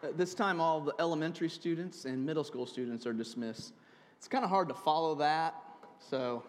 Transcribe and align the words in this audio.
This 0.00 0.32
time, 0.32 0.60
all 0.60 0.80
the 0.80 0.94
elementary 1.00 1.48
students 1.48 2.04
and 2.04 2.24
middle 2.24 2.44
school 2.44 2.66
students 2.66 3.04
are 3.04 3.12
dismissed. 3.12 3.72
It's 4.16 4.28
kind 4.28 4.44
of 4.44 4.50
hard 4.50 4.68
to 4.68 4.74
follow 4.74 5.16
that, 5.16 5.56
so 5.98 6.44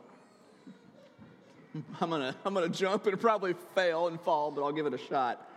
I'm 1.99 2.11
gonna, 2.11 2.35
I'm 2.45 2.53
gonna 2.53 2.69
jump 2.69 3.07
and 3.07 3.19
probably 3.19 3.55
fail 3.73 4.07
and 4.07 4.21
fall, 4.21 4.51
but 4.51 4.61
I'll 4.61 4.71
give 4.71 4.85
it 4.85 4.93
a 4.93 4.99
shot. 4.99 5.49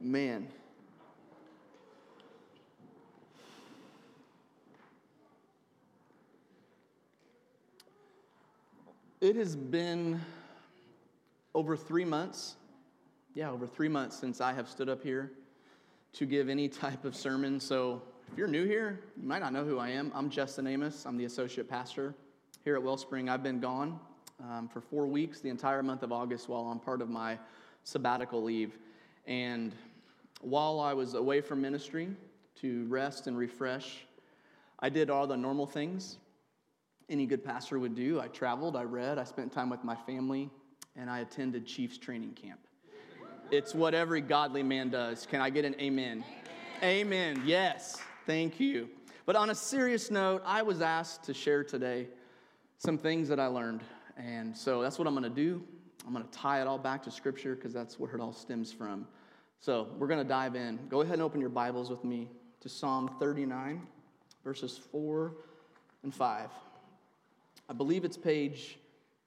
Man. 0.00 0.48
It 9.20 9.36
has 9.36 9.54
been 9.54 10.20
over 11.54 11.76
three 11.76 12.04
months, 12.04 12.56
yeah, 13.34 13.50
over 13.50 13.68
three 13.68 13.88
months 13.88 14.18
since 14.18 14.40
I 14.40 14.52
have 14.52 14.68
stood 14.68 14.88
up 14.88 15.02
here 15.02 15.30
to 16.12 16.26
give 16.26 16.48
any 16.48 16.68
type 16.68 17.04
of 17.04 17.14
sermon. 17.14 17.60
So 17.60 18.02
if 18.30 18.38
you're 18.38 18.48
new 18.48 18.64
here, 18.64 19.00
you 19.16 19.26
might 19.26 19.40
not 19.40 19.52
know 19.52 19.64
who 19.64 19.78
I 19.78 19.90
am. 19.90 20.10
I'm 20.14 20.30
Justin 20.30 20.66
Amos, 20.66 21.04
I'm 21.06 21.16
the 21.16 21.24
associate 21.24 21.68
pastor 21.68 22.14
here 22.64 22.74
at 22.74 22.82
Wellspring. 22.82 23.28
I've 23.28 23.42
been 23.42 23.60
gone 23.60 24.00
um, 24.42 24.68
for 24.68 24.80
four 24.80 25.06
weeks, 25.06 25.40
the 25.40 25.48
entire 25.48 25.82
month 25.82 26.02
of 26.02 26.12
August, 26.12 26.48
while 26.48 26.62
I'm 26.62 26.78
part 26.78 27.00
of 27.00 27.08
my 27.08 27.38
sabbatical 27.84 28.42
leave. 28.42 28.78
And 29.26 29.72
while 30.40 30.80
I 30.80 30.92
was 30.92 31.14
away 31.14 31.40
from 31.40 31.60
ministry 31.60 32.08
to 32.60 32.86
rest 32.86 33.26
and 33.26 33.36
refresh, 33.36 34.06
I 34.80 34.88
did 34.88 35.10
all 35.10 35.26
the 35.26 35.36
normal 35.36 35.66
things 35.66 36.18
any 37.08 37.26
good 37.26 37.44
pastor 37.44 37.78
would 37.78 37.94
do. 37.94 38.20
I 38.20 38.28
traveled, 38.28 38.76
I 38.76 38.82
read, 38.82 39.18
I 39.18 39.24
spent 39.24 39.52
time 39.52 39.70
with 39.70 39.84
my 39.84 39.94
family, 39.94 40.50
and 40.96 41.08
I 41.08 41.20
attended 41.20 41.66
Chiefs 41.66 41.98
training 41.98 42.32
camp. 42.32 42.65
It's 43.52 43.74
what 43.74 43.94
every 43.94 44.20
godly 44.20 44.64
man 44.64 44.90
does. 44.90 45.24
Can 45.24 45.40
I 45.40 45.50
get 45.50 45.64
an 45.64 45.76
amen? 45.80 46.24
Amen. 46.82 47.36
amen. 47.36 47.42
Yes. 47.46 47.96
Thank 48.26 48.58
you. 48.58 48.88
But 49.24 49.36
on 49.36 49.50
a 49.50 49.54
serious 49.54 50.10
note, 50.10 50.42
I 50.44 50.62
was 50.62 50.80
asked 50.80 51.22
to 51.24 51.34
share 51.34 51.62
today 51.62 52.08
some 52.78 52.98
things 52.98 53.28
that 53.28 53.38
I 53.38 53.46
learned. 53.46 53.82
And 54.16 54.56
so 54.56 54.82
that's 54.82 54.98
what 54.98 55.06
I'm 55.06 55.14
going 55.14 55.22
to 55.22 55.30
do. 55.30 55.62
I'm 56.04 56.12
going 56.12 56.24
to 56.24 56.30
tie 56.30 56.60
it 56.60 56.66
all 56.66 56.78
back 56.78 57.04
to 57.04 57.10
Scripture 57.10 57.54
because 57.54 57.72
that's 57.72 58.00
where 58.00 58.12
it 58.14 58.20
all 58.20 58.32
stems 58.32 58.72
from. 58.72 59.06
So 59.60 59.88
we're 59.96 60.08
going 60.08 60.22
to 60.22 60.28
dive 60.28 60.56
in. 60.56 60.80
Go 60.88 61.02
ahead 61.02 61.14
and 61.14 61.22
open 61.22 61.40
your 61.40 61.50
Bibles 61.50 61.88
with 61.88 62.02
me 62.02 62.28
to 62.60 62.68
Psalm 62.68 63.14
39, 63.20 63.80
verses 64.42 64.76
4 64.90 65.32
and 66.02 66.12
5. 66.12 66.50
I 67.68 67.72
believe 67.72 68.04
it's 68.04 68.16
page 68.16 68.78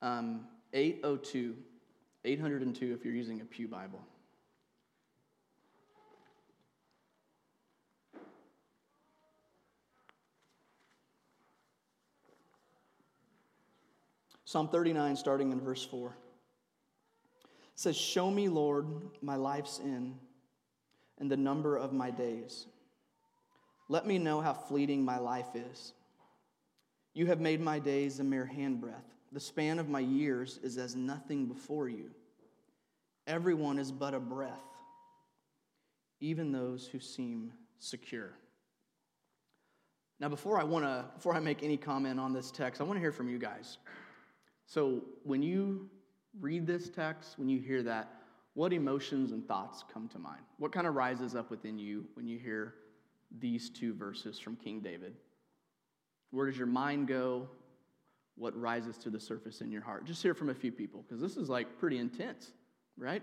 um, 0.02 0.46
802, 0.74 1.56
802 2.26 2.94
if 2.94 3.06
you're 3.06 3.14
using 3.14 3.42
a 3.42 3.46
Pew 3.46 3.68
Bible. 3.68 4.02
Psalm 14.44 14.68
39, 14.68 15.16
starting 15.16 15.52
in 15.52 15.62
verse 15.62 15.86
4. 15.86 16.16
Says, 17.76 17.96
Show 17.96 18.32
me, 18.32 18.50
Lord, 18.50 18.88
my 19.22 19.36
life's 19.36 19.80
end 19.80 20.18
and 21.20 21.30
the 21.30 21.38
number 21.38 21.78
of 21.78 21.94
my 21.94 22.10
days. 22.10 22.66
Let 23.90 24.08
me 24.08 24.18
know 24.18 24.42
how 24.42 24.54
fleeting 24.54 25.06
my 25.06 25.20
life 25.20 25.56
is. 25.56 25.94
You 27.14 27.28
have 27.28 27.40
made 27.40 27.62
my 27.62 27.80
days 27.80 28.20
a 28.20 28.24
mere 28.24 28.50
handbreadth. 28.52 29.19
The 29.32 29.40
span 29.40 29.80
of 29.80 29.90
my 29.90 30.00
years 30.00 30.60
is 30.64 30.78
as 30.78 30.96
nothing 30.96 31.46
before 31.46 31.88
you. 31.88 32.10
Everyone 33.28 33.78
is 33.78 33.92
but 33.92 34.14
a 34.14 34.20
breath, 34.20 34.54
even 36.20 36.52
those 36.52 36.88
who 36.88 37.00
seem 37.00 37.52
secure. 37.78 38.34
Now, 40.20 40.30
before 40.30 40.60
I 40.60 40.64
want 40.64 40.84
to, 40.86 41.06
before 41.16 41.36
I 41.36 41.40
make 41.40 41.64
any 41.64 41.78
comment 41.78 42.20
on 42.20 42.34
this 42.34 42.52
text, 42.52 42.82
I 42.82 42.84
want 42.84 42.98
to 42.98 43.02
hear 43.02 43.12
from 43.12 43.30
you 43.30 43.38
guys. 43.38 43.78
So, 44.66 45.02
when 45.24 45.42
you 45.42 45.90
read 46.40 46.68
this 46.68 46.90
text, 46.90 47.38
when 47.38 47.50
you 47.50 47.60
hear 47.60 47.84
that, 47.84 48.12
what 48.56 48.74
emotions 48.74 49.32
and 49.32 49.48
thoughts 49.48 49.84
come 49.94 50.10
to 50.10 50.20
mind? 50.20 50.42
What 50.58 50.72
kind 50.72 50.88
of 50.88 50.96
rises 50.96 51.36
up 51.36 51.50
within 51.50 51.80
you 51.80 52.06
when 52.16 52.28
you 52.28 52.38
hear 52.38 52.74
these 53.40 53.70
two 53.70 53.94
verses 53.94 54.40
from 54.40 54.56
King 54.56 54.82
David? 54.82 55.16
Where 56.32 56.48
does 56.48 56.58
your 56.58 56.68
mind 56.68 57.08
go? 57.08 57.48
What 58.40 58.60
rises 58.60 58.98
to 59.00 59.10
the 59.10 59.20
surface 59.20 59.60
in 59.62 59.70
your 59.70 59.82
heart? 59.82 60.06
Just 60.06 60.24
hear 60.24 60.34
from 60.34 60.50
a 60.50 60.56
few 60.56 60.72
people, 60.72 61.04
because 61.06 61.22
this 61.22 61.36
is 61.36 61.50
like 61.50 61.78
pretty 61.78 61.98
intense, 61.98 62.52
right? 62.98 63.22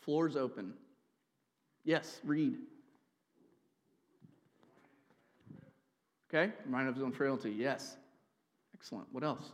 Floor's 0.00 0.36
open. 0.36 0.72
Yes, 1.84 2.20
read. 2.24 2.54
Okay, 6.32 6.52
mind 6.66 6.88
of 6.88 6.94
his 6.94 7.02
own 7.02 7.12
frailty. 7.12 7.50
Yes. 7.50 7.96
Excellent. 8.74 9.08
What 9.12 9.24
else? 9.24 9.50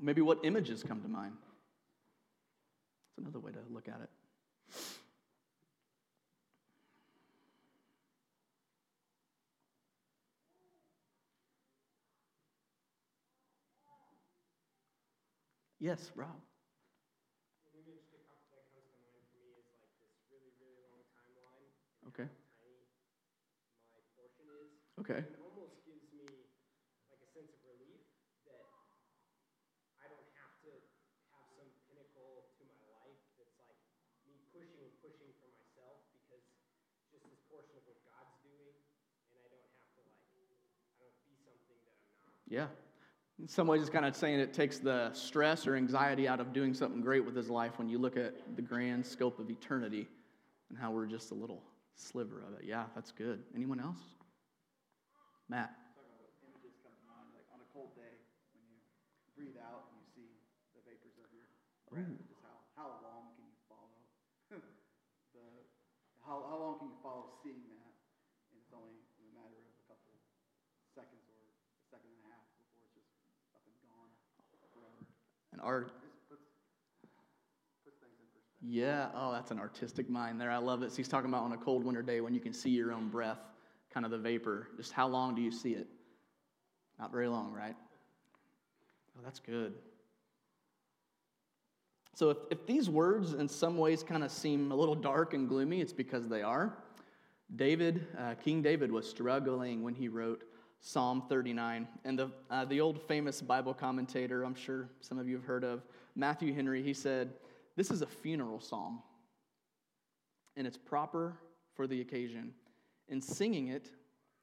Maybe 0.00 0.20
what 0.22 0.40
images 0.42 0.82
come 0.82 1.00
to 1.02 1.08
mind? 1.08 1.34
That's 3.16 3.28
another 3.28 3.38
way 3.38 3.52
to 3.52 3.58
look 3.72 3.86
at 3.86 4.00
it. 4.02 4.10
Yes, 4.74 4.74
Rob. 4.74 4.98
An 4.98 4.98
image 4.98 4.98
that 4.98 4.98
comes 4.98 4.98
to 4.98 5.00
mind 5.00 5.00
for 14.42 14.58
me 14.58 14.58
is 14.58 14.58
like 14.58 15.40
this 15.40 15.40
really, 15.40 15.52
really 15.54 15.71
long 15.82 15.98
Rob. 16.14 16.38
Okay. 22.06 22.30
my 23.90 23.98
portion 24.14 24.46
is. 24.62 24.70
Okay. 25.02 25.26
It 25.26 25.42
almost 25.42 25.82
gives 25.82 26.06
me 26.14 26.46
like 27.10 27.18
a 27.18 27.28
sense 27.34 27.50
of 27.50 27.58
relief 27.66 27.98
that 28.46 28.62
I 29.98 30.06
don't 30.06 30.30
have 30.38 30.54
to 30.66 30.70
have 31.34 31.50
some 31.58 31.66
pinnacle 31.90 32.52
to 32.58 32.62
my 32.68 32.82
life 33.02 33.18
that's 33.34 33.58
like 33.58 33.74
me 34.22 34.38
pushing 34.54 34.86
and 34.86 34.94
pushing 35.02 35.34
for 35.42 35.50
myself 35.50 36.06
because 36.14 36.46
just 37.10 37.26
this 37.26 37.42
portion 37.50 37.74
of 37.74 37.82
what 37.90 37.98
God's 38.06 38.38
doing 38.46 38.78
and 39.34 39.36
I 39.42 39.46
don't 39.50 39.70
have 39.82 39.90
to 39.98 40.02
like 40.46 40.62
I 40.94 40.94
don't 41.02 41.18
be 41.26 41.34
something 41.42 41.78
that 41.90 41.96
I'm 41.98 42.12
not. 42.22 42.38
Yeah. 42.46 42.70
In 43.42 43.48
some 43.48 43.66
ways, 43.66 43.80
it's 43.80 43.90
kind 43.90 44.06
of 44.06 44.14
saying 44.14 44.38
it 44.38 44.54
takes 44.54 44.78
the 44.78 45.10
stress 45.14 45.66
or 45.66 45.74
anxiety 45.74 46.28
out 46.28 46.38
of 46.38 46.52
doing 46.52 46.72
something 46.72 47.02
great 47.02 47.26
with 47.26 47.34
his 47.34 47.50
life 47.50 47.76
when 47.76 47.88
you 47.88 47.98
look 47.98 48.16
at 48.16 48.54
the 48.54 48.62
grand 48.62 49.04
scope 49.04 49.40
of 49.40 49.50
eternity 49.50 50.06
and 50.70 50.78
how 50.78 50.94
we're 50.94 51.10
just 51.10 51.32
a 51.32 51.34
little 51.34 51.60
sliver 51.96 52.38
of 52.46 52.54
it. 52.54 52.64
Yeah, 52.64 52.86
that's 52.94 53.10
good. 53.10 53.42
Anyone 53.50 53.80
else? 53.80 53.98
Matt. 55.50 55.74
Images 56.46 56.78
come 56.86 56.94
to 56.94 57.04
mind, 57.10 57.34
like 57.34 57.50
on 57.50 57.58
a 57.58 57.66
cold 57.74 57.98
day 57.98 58.14
when 58.54 58.62
you 58.62 58.78
breathe 59.34 59.58
out 59.58 59.90
and 59.90 59.98
you 59.98 60.06
see 60.14 60.30
the 60.78 60.82
vapors 60.86 61.18
of 61.18 61.26
your 61.34 61.50
breath, 61.90 62.14
just 62.30 62.46
how, 62.46 62.62
how 62.78 62.88
long 63.02 63.34
can 63.34 63.42
you 63.42 63.58
follow 63.66 63.98
the 65.34 65.42
how, 66.22 66.46
how 66.46 66.56
long 66.62 66.78
can 66.78 66.94
you 66.94 66.98
follow 67.02 67.34
seeing 67.42 67.66
that? 67.74 67.90
And 68.54 68.62
it's 68.62 68.70
only 68.70 69.02
in 69.18 69.26
a 69.26 69.34
matter 69.34 69.58
of 69.58 69.66
a 69.66 69.84
couple 69.90 70.14
seconds 70.94 71.26
or 71.26 71.42
a 71.42 71.50
second 71.90 72.14
and 72.14 72.22
a 72.22 72.26
half 72.30 72.46
before 72.56 72.86
it's 72.86 72.94
just 72.94 73.10
up 73.52 73.60
and 73.68 73.76
gone 73.84 74.08
forever. 74.72 75.04
And 75.51 75.51
art. 75.62 75.92
Just 76.00 76.28
puts 76.28 76.42
puts 77.84 77.96
things 77.98 78.12
in 78.20 78.28
perspective. 78.28 78.62
Yeah, 78.62 79.08
oh, 79.14 79.32
that's 79.32 79.50
an 79.50 79.58
artistic 79.58 80.10
mind 80.10 80.40
there. 80.40 80.50
I 80.50 80.58
love 80.58 80.82
it. 80.82 80.90
So 80.90 80.96
he's 80.96 81.08
talking 81.08 81.28
about 81.28 81.42
on 81.44 81.52
a 81.52 81.56
cold 81.56 81.84
winter 81.84 82.02
day 82.02 82.20
when 82.20 82.34
you 82.34 82.40
can 82.40 82.52
see 82.52 82.70
your 82.70 82.92
own 82.92 83.08
breath, 83.08 83.40
kind 83.92 84.04
of 84.04 84.12
the 84.12 84.18
vapor. 84.18 84.68
Just 84.76 84.92
how 84.92 85.08
long 85.08 85.34
do 85.34 85.42
you 85.42 85.50
see 85.50 85.72
it? 85.72 85.86
Not 86.98 87.10
very 87.10 87.28
long, 87.28 87.52
right? 87.52 87.76
Oh, 89.16 89.20
that's 89.24 89.40
good. 89.40 89.74
So 92.14 92.30
if, 92.30 92.36
if 92.50 92.66
these 92.66 92.90
words 92.90 93.32
in 93.32 93.48
some 93.48 93.78
ways 93.78 94.02
kind 94.02 94.22
of 94.22 94.30
seem 94.30 94.70
a 94.70 94.74
little 94.74 94.94
dark 94.94 95.34
and 95.34 95.48
gloomy, 95.48 95.80
it's 95.80 95.92
because 95.92 96.28
they 96.28 96.42
are. 96.42 96.76
David, 97.56 98.06
uh, 98.18 98.34
King 98.34 98.62
David 98.62 98.90
was 98.90 99.08
struggling 99.08 99.82
when 99.82 99.94
he 99.94 100.08
wrote 100.08 100.44
Psalm 100.84 101.22
39. 101.28 101.86
And 102.04 102.18
the, 102.18 102.30
uh, 102.50 102.64
the 102.64 102.80
old 102.80 103.00
famous 103.00 103.40
Bible 103.40 103.72
commentator, 103.72 104.42
I'm 104.42 104.54
sure 104.54 104.88
some 105.00 105.16
of 105.16 105.28
you 105.28 105.36
have 105.36 105.44
heard 105.44 105.62
of, 105.62 105.82
Matthew 106.16 106.52
Henry, 106.52 106.82
he 106.82 106.92
said, 106.92 107.32
This 107.76 107.90
is 107.90 108.02
a 108.02 108.06
funeral 108.06 108.60
psalm, 108.60 109.00
and 110.56 110.66
it's 110.66 110.76
proper 110.76 111.38
for 111.74 111.86
the 111.86 112.00
occasion. 112.00 112.52
In 113.08 113.20
singing 113.20 113.68
it, 113.68 113.90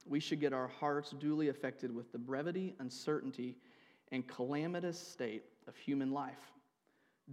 we 0.06 0.22
should 0.22 0.40
get 0.40 0.54
our 0.54 0.68
hearts 0.68 1.12
duly 1.20 1.50
affected 1.50 1.94
with 1.94 2.12
the 2.14 2.18
brevity, 2.18 2.74
uncertainty, 2.80 3.58
and 4.14 4.26
calamitous 4.26 4.98
state 4.98 5.44
of 5.68 5.76
human 5.76 6.12
life. 6.12 6.54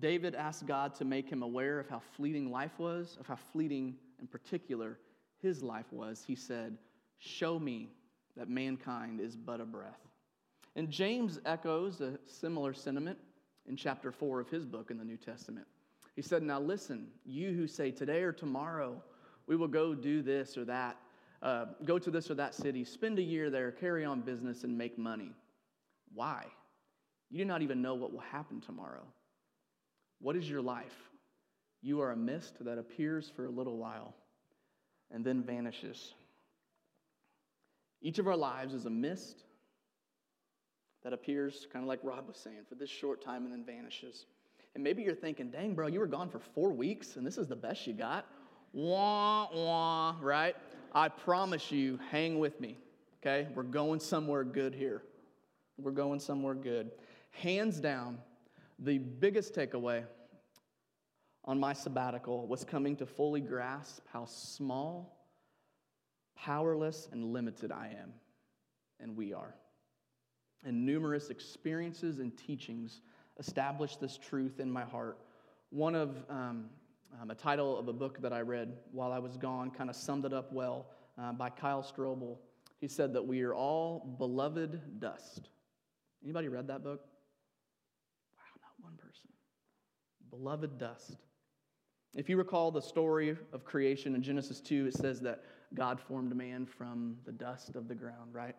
David 0.01 0.35
asked 0.35 0.67
God 0.67 0.95
to 0.97 1.05
make 1.05 1.31
him 1.31 1.43
aware 1.43 1.79
of 1.79 1.89
how 1.89 2.03
fleeting 2.17 2.51
life 2.51 2.79
was, 2.79 3.17
of 3.21 3.27
how 3.29 3.37
fleeting, 3.37 3.95
in 4.21 4.27
particular, 4.27 4.99
his 5.41 5.63
life 5.63 5.91
was. 5.93 6.25
He 6.27 6.35
said, 6.35 6.77
Show 7.19 7.59
me 7.59 7.93
that 8.37 8.49
mankind 8.49 9.21
is 9.21 9.37
but 9.37 9.61
a 9.61 9.65
breath. 9.65 10.01
And 10.75 10.91
James 10.91 11.41
echoes 11.47 12.01
a 12.01 12.19
similar 12.27 12.75
sentiment 12.75 13.19
in 13.67 13.77
chapter 13.77 14.13
4 14.13 14.41
of 14.41 14.49
his 14.49 14.65
book 14.65 14.91
in 14.91 14.99
the 14.99 15.05
New 15.05 15.17
Testament. 15.17 15.67
He 16.15 16.23
said, 16.23 16.43
Now 16.43 16.61
listen, 16.61 17.09
you 17.25 17.53
who 17.53 17.67
say 17.67 17.91
today 17.91 18.23
or 18.23 18.33
tomorrow 18.33 19.03
we 19.47 19.57
will 19.57 19.69
go 19.69 19.95
do 19.95 20.23
this 20.23 20.57
or 20.57 20.65
that, 20.65 20.97
uh, 21.43 21.67
go 21.85 21.99
to 21.99 22.11
this 22.11 22.31
or 22.31 22.35
that 22.35 22.55
city, 22.55 22.85
spend 22.85 23.19
a 23.19 23.23
year 23.23 23.51
there, 23.51 23.71
carry 23.71 24.05
on 24.05 24.21
business, 24.21 24.65
and 24.65 24.77
make 24.77 24.99
money. 24.99 25.33
Why? 26.15 26.47
You 27.31 27.39
do 27.39 27.45
not 27.45 27.63
even 27.63 27.83
know 27.83 27.95
what 27.95 28.13
will 28.13 28.21
happen 28.21 28.61
tomorrow. 28.61 29.05
What 30.21 30.37
is 30.37 30.49
your 30.49 30.63
life? 30.63 30.97
You 31.83 32.01
are 32.01 32.13
a 32.13 32.17
mist 32.17 32.65
that 32.65 32.79
appears 32.79 33.31
for 33.35 33.47
a 33.47 33.51
little 33.51 33.77
while 33.77 34.15
and 35.11 35.25
then 35.25 35.43
vanishes. 35.43 36.15
Each 38.07 38.21
of 38.21 38.29
our 38.29 38.37
lives 38.37 38.73
is 38.73 38.87
a 38.87 38.91
mist 38.91 39.43
that 41.03 41.13
appears, 41.13 41.67
kind 41.73 41.83
of 41.83 41.89
like 41.89 41.99
Rob 42.05 42.29
was 42.29 42.37
saying, 42.37 42.61
for 42.69 42.77
this 42.77 42.89
short 42.89 43.21
time 43.21 43.43
and 43.43 43.53
then 43.53 43.65
vanishes. 43.65 44.27
And 44.77 44.85
maybe 44.85 45.03
you're 45.03 45.13
thinking, 45.13 45.51
dang, 45.51 45.75
bro, 45.75 45.89
you 45.89 45.99
were 45.99 46.07
gone 46.07 46.29
for 46.29 46.39
four 46.39 46.71
weeks 46.71 47.17
and 47.17 47.27
this 47.27 47.37
is 47.37 47.49
the 47.49 47.57
best 47.57 47.85
you 47.85 47.95
got? 47.95 48.25
Wah, 48.73 49.49
wah, 49.53 50.15
right? 50.21 50.55
I 50.95 51.09
promise 51.09 51.73
you, 51.73 51.99
hang 52.13 52.39
with 52.39 52.61
me, 52.61 52.79
okay? 53.21 53.49
We're 53.57 53.65
going 53.65 53.99
somewhere 53.99 54.45
good 54.45 54.73
here. 54.73 55.03
We're 55.77 55.91
going 55.91 56.21
somewhere 56.21 56.55
good. 56.55 56.93
Hands 57.33 57.77
down, 57.81 58.19
the 58.79 58.99
biggest 58.99 59.53
takeaway 59.53 60.05
on 61.45 61.59
my 61.59 61.73
sabbatical 61.73 62.47
was 62.47 62.63
coming 62.63 62.95
to 62.99 63.05
fully 63.05 63.41
grasp 63.41 64.03
how 64.13 64.27
small, 64.27 65.16
powerless, 66.37 67.09
and 67.13 67.33
limited 67.33 67.73
I 67.73 67.97
am, 68.01 68.13
and 69.01 69.17
we 69.17 69.33
are. 69.33 69.55
And 70.65 70.85
numerous 70.85 71.31
experiences 71.31 72.19
and 72.19 72.37
teachings 72.37 73.01
established 73.39 74.01
this 74.01 74.17
truth 74.17 74.61
in 74.61 74.71
my 74.71 74.85
heart. 74.85 75.19
One 75.71 75.95
of 75.95 76.17
um, 76.29 76.67
um, 77.21 77.31
a 77.31 77.35
title 77.35 77.79
of 77.79 77.89
a 77.89 77.93
book 77.93 78.21
that 78.21 78.33
I 78.33 78.41
read 78.41 78.77
while 78.93 79.13
I 79.13 79.19
was 79.19 79.37
gone 79.37 79.71
kind 79.71 79.89
of 79.89 79.97
summed 79.97 80.25
it 80.25 80.33
up 80.33 80.53
well 80.53 80.87
uh, 81.19 81.33
by 81.33 81.51
Kyle 81.51 81.83
Strobel. 81.83 82.37
He 82.81 82.89
said 82.89 83.13
that 83.15 83.27
we 83.27 83.43
are 83.43 83.55
all 83.55 84.17
beloved 84.19 85.01
dust. 85.01 85.49
Anybody 86.23 86.49
read 86.49 86.67
that 86.69 86.83
book? 86.83 87.01
Wow, 88.37 88.61
not 88.61 88.73
one 88.81 88.97
person. 88.97 89.29
Beloved 90.31 90.79
dust. 90.79 91.17
If 92.15 92.29
you 92.29 92.37
recall 92.37 92.71
the 92.71 92.83
story 92.83 93.37
of 93.53 93.65
creation 93.65 94.15
in 94.15 94.23
Genesis 94.23 94.61
2, 94.61 94.87
it 94.87 94.95
says 94.95 95.21
that 95.21 95.45
God 95.75 96.01
formed 96.01 96.35
man 96.35 96.67
from 96.67 97.17
the 97.25 97.33
dust 97.33 97.77
of 97.77 97.89
the 97.89 97.95
ground, 97.95 98.33
right? 98.33 98.57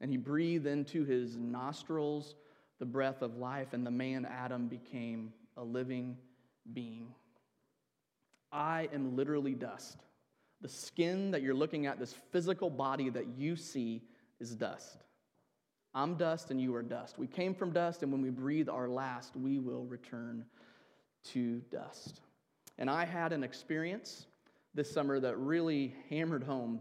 And 0.00 0.10
he 0.10 0.16
breathed 0.16 0.66
into 0.66 1.04
his 1.04 1.36
nostrils 1.36 2.34
the 2.78 2.84
breath 2.84 3.22
of 3.22 3.36
life, 3.36 3.72
and 3.72 3.86
the 3.86 3.90
man 3.90 4.26
Adam 4.26 4.68
became 4.68 5.32
a 5.56 5.64
living 5.64 6.16
being. 6.72 7.08
I 8.52 8.88
am 8.92 9.16
literally 9.16 9.54
dust. 9.54 9.98
The 10.60 10.68
skin 10.68 11.30
that 11.30 11.42
you're 11.42 11.54
looking 11.54 11.86
at, 11.86 11.98
this 11.98 12.14
physical 12.32 12.70
body 12.70 13.08
that 13.10 13.26
you 13.38 13.56
see, 13.56 14.02
is 14.40 14.54
dust. 14.54 15.04
I'm 15.94 16.16
dust 16.16 16.50
and 16.50 16.60
you 16.60 16.74
are 16.74 16.82
dust. 16.82 17.18
We 17.18 17.26
came 17.26 17.54
from 17.54 17.72
dust, 17.72 18.02
and 18.02 18.12
when 18.12 18.20
we 18.20 18.28
breathe 18.28 18.68
our 18.68 18.88
last, 18.88 19.34
we 19.34 19.58
will 19.58 19.86
return 19.86 20.44
to 21.32 21.62
dust. 21.70 22.20
And 22.76 22.90
I 22.90 23.06
had 23.06 23.32
an 23.32 23.42
experience 23.42 24.26
this 24.76 24.90
summer 24.90 25.18
that 25.18 25.36
really 25.38 25.94
hammered 26.10 26.44
home 26.44 26.80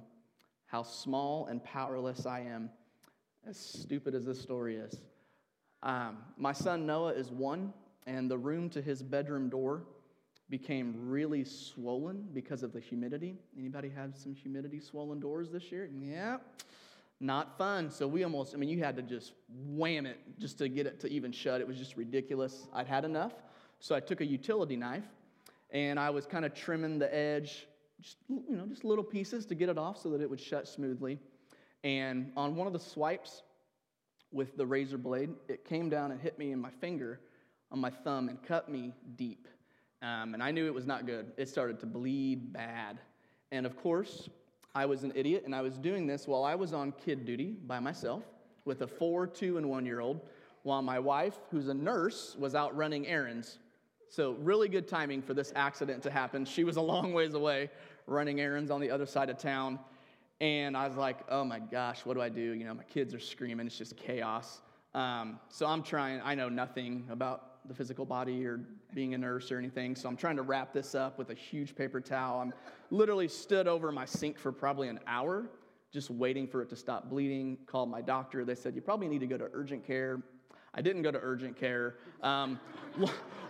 how 0.68 0.84
small 0.84 1.48
and 1.48 1.64
powerless 1.64 2.26
I 2.26 2.42
am, 2.42 2.70
as 3.48 3.58
stupid 3.58 4.14
as 4.14 4.26
this 4.26 4.42
story 4.42 4.76
is. 4.76 5.00
Um, 5.82 6.18
my 6.38 6.52
son 6.52 6.86
Noah 6.86 7.14
is 7.14 7.32
one, 7.32 7.72
and 8.06 8.30
the 8.30 8.38
room 8.38 8.70
to 8.72 8.82
his 8.82 9.02
bedroom 9.02 9.50
door 9.50 9.84
became 10.50 10.94
really 11.10 11.44
swollen 11.44 12.28
because 12.34 12.64
of 12.64 12.74
the 12.74 12.80
humidity. 12.80 13.38
Anybody 13.58 13.90
have 13.96 14.18
some 14.18 14.36
humidity 14.36 14.80
swollen 14.80 15.20
doors 15.20 15.50
this 15.50 15.72
year? 15.72 15.90
Yeah. 16.00 16.38
Not 17.22 17.58
fun. 17.58 17.90
So 17.90 18.08
we 18.08 18.24
almost, 18.24 18.54
I 18.54 18.58
mean, 18.58 18.70
you 18.70 18.84
had 18.84 18.98
to 18.98 19.02
just 19.02 19.34
wham 19.50 20.06
it 20.06 20.20
just 20.38 20.58
to 20.58 20.68
get 20.68 20.86
it 20.86 21.00
to 21.00 21.08
even 21.08 21.32
shut. 21.32 21.62
It 21.62 21.68
was 21.68 21.78
just 21.78 21.96
ridiculous. 21.96 22.68
I'd 22.74 22.88
had 22.88 23.06
enough. 23.06 23.32
So 23.80 23.96
I 23.96 24.02
took 24.02 24.20
a 24.22 24.26
utility 24.26 24.76
knife 24.76 25.06
and 25.72 26.00
I 26.00 26.10
was 26.10 26.26
kind 26.26 26.46
of 26.46 26.54
trimming 26.54 27.00
the 27.00 27.14
edge, 27.16 27.68
just, 28.02 28.18
you 28.28 28.56
know, 28.56 28.66
just 28.66 28.84
little 28.84 29.04
pieces 29.04 29.46
to 29.48 29.56
get 29.56 29.70
it 29.70 29.78
off 29.78 30.02
so 30.02 30.10
that 30.10 30.22
it 30.22 30.30
would 30.30 30.40
shut 30.40 30.68
smoothly. 30.68 31.20
And 31.84 32.32
on 32.36 32.56
one 32.56 32.68
of 32.68 32.74
the 32.74 32.80
swipes 32.80 33.44
with 34.32 34.58
the 34.58 34.66
razor 34.66 34.98
blade, 34.98 35.30
it 35.48 35.66
came 35.66 35.90
down 35.90 36.12
and 36.12 36.20
hit 36.20 36.38
me 36.38 36.52
in 36.52 36.60
my 36.60 36.72
finger 36.72 37.20
on 37.72 37.80
my 37.80 37.90
thumb 37.90 38.30
and 38.30 38.42
cut 38.44 38.70
me 38.70 38.94
deep. 39.16 39.48
Um, 40.02 40.34
and 40.34 40.44
I 40.44 40.52
knew 40.52 40.66
it 40.66 40.74
was 40.74 40.86
not 40.86 41.06
good. 41.06 41.32
It 41.38 41.50
started 41.50 41.80
to 41.80 41.86
bleed 41.86 42.54
bad. 42.54 43.00
And 43.52 43.66
of 43.66 43.78
course, 43.78 44.30
I 44.74 44.86
was 44.86 45.04
an 45.04 45.14
idiot, 45.16 45.44
and 45.46 45.56
I 45.56 45.62
was 45.62 45.78
doing 45.78 46.06
this 46.06 46.28
while 46.28 46.44
I 46.44 46.54
was 46.56 46.74
on 46.74 46.92
kid 46.92 47.26
duty 47.26 47.56
by 47.66 47.80
myself 47.80 48.24
with 48.66 48.82
a 48.82 48.88
four, 48.88 49.26
two, 49.26 49.58
and 49.58 49.70
one 49.70 49.86
year 49.86 50.02
old, 50.02 50.22
while 50.64 50.82
my 50.82 51.00
wife, 51.00 51.38
who's 51.50 51.70
a 51.70 51.74
nurse, 51.74 52.36
was 52.38 52.56
out 52.56 52.76
running 52.76 53.08
errands 53.08 53.60
so, 54.10 54.34
really 54.34 54.70
good 54.70 54.88
timing 54.88 55.22
for 55.22 55.34
this 55.34 55.52
accident 55.56 56.04
to 56.04 56.12
happen. 56.12 56.46
She 56.46 56.64
was 56.64 56.78
a 56.78 56.82
long 56.82 57.14
ways 57.14 57.34
away 57.34 57.70
running 58.08 58.40
errands 58.40 58.72
on 58.72 58.80
the 58.80 58.90
other 58.92 59.06
side 59.06 59.30
of 59.30 59.38
town. 59.38 59.80
And 60.42 60.78
I 60.78 60.88
was 60.88 60.98
like, 60.98 61.20
oh 61.30 61.44
my 61.44 61.60
gosh, 61.60 62.06
what 62.06 62.14
do 62.14 62.22
I 62.22 62.30
do? 62.30 62.42
You 62.42 62.66
know, 62.66 62.74
my 62.74 62.84
kids 62.84 63.14
are 63.14 63.20
screaming, 63.20 63.66
it's 63.66 63.78
just 63.78 63.96
chaos. 63.98 64.62
Um, 64.94 65.40
so, 65.50 65.66
I'm 65.66 65.84
trying, 65.84 66.22
I 66.24 66.36
know 66.36 66.50
nothing 66.50 67.08
about 67.10 67.68
the 67.68 67.74
physical 67.74 68.06
body 68.06 68.46
or 68.46 68.60
being 68.94 69.16
a 69.16 69.18
nurse 69.18 69.52
or 69.52 69.58
anything. 69.58 69.96
So, 69.96 70.08
I'm 70.08 70.18
trying 70.18 70.36
to 70.38 70.44
wrap 70.44 70.74
this 70.74 70.96
up 70.96 71.18
with 71.18 71.32
a 71.32 71.36
huge 71.36 71.76
paper 71.76 72.00
towel. 72.00 72.42
I'm 72.42 72.54
literally 72.92 73.28
stood 73.28 73.68
over 73.68 73.92
my 73.92 74.06
sink 74.06 74.38
for 74.38 74.52
probably 74.52 74.88
an 74.88 75.00
hour 75.08 75.50
just 75.96 76.12
waiting 76.12 76.46
for 76.46 76.62
it 76.62 76.70
to 76.70 76.76
stop 76.76 77.10
bleeding. 77.10 77.58
Called 77.66 77.90
my 77.90 78.02
doctor. 78.02 78.44
They 78.44 78.54
said, 78.54 78.76
You 78.76 78.82
probably 78.82 79.08
need 79.08 79.22
to 79.22 79.28
go 79.28 79.38
to 79.38 79.50
urgent 79.54 79.88
care. 79.88 80.22
I 80.76 80.82
didn't 80.82 81.04
go 81.04 81.12
to 81.12 81.20
urgent 81.22 81.58
care. 81.58 81.96
Um, 82.22 82.60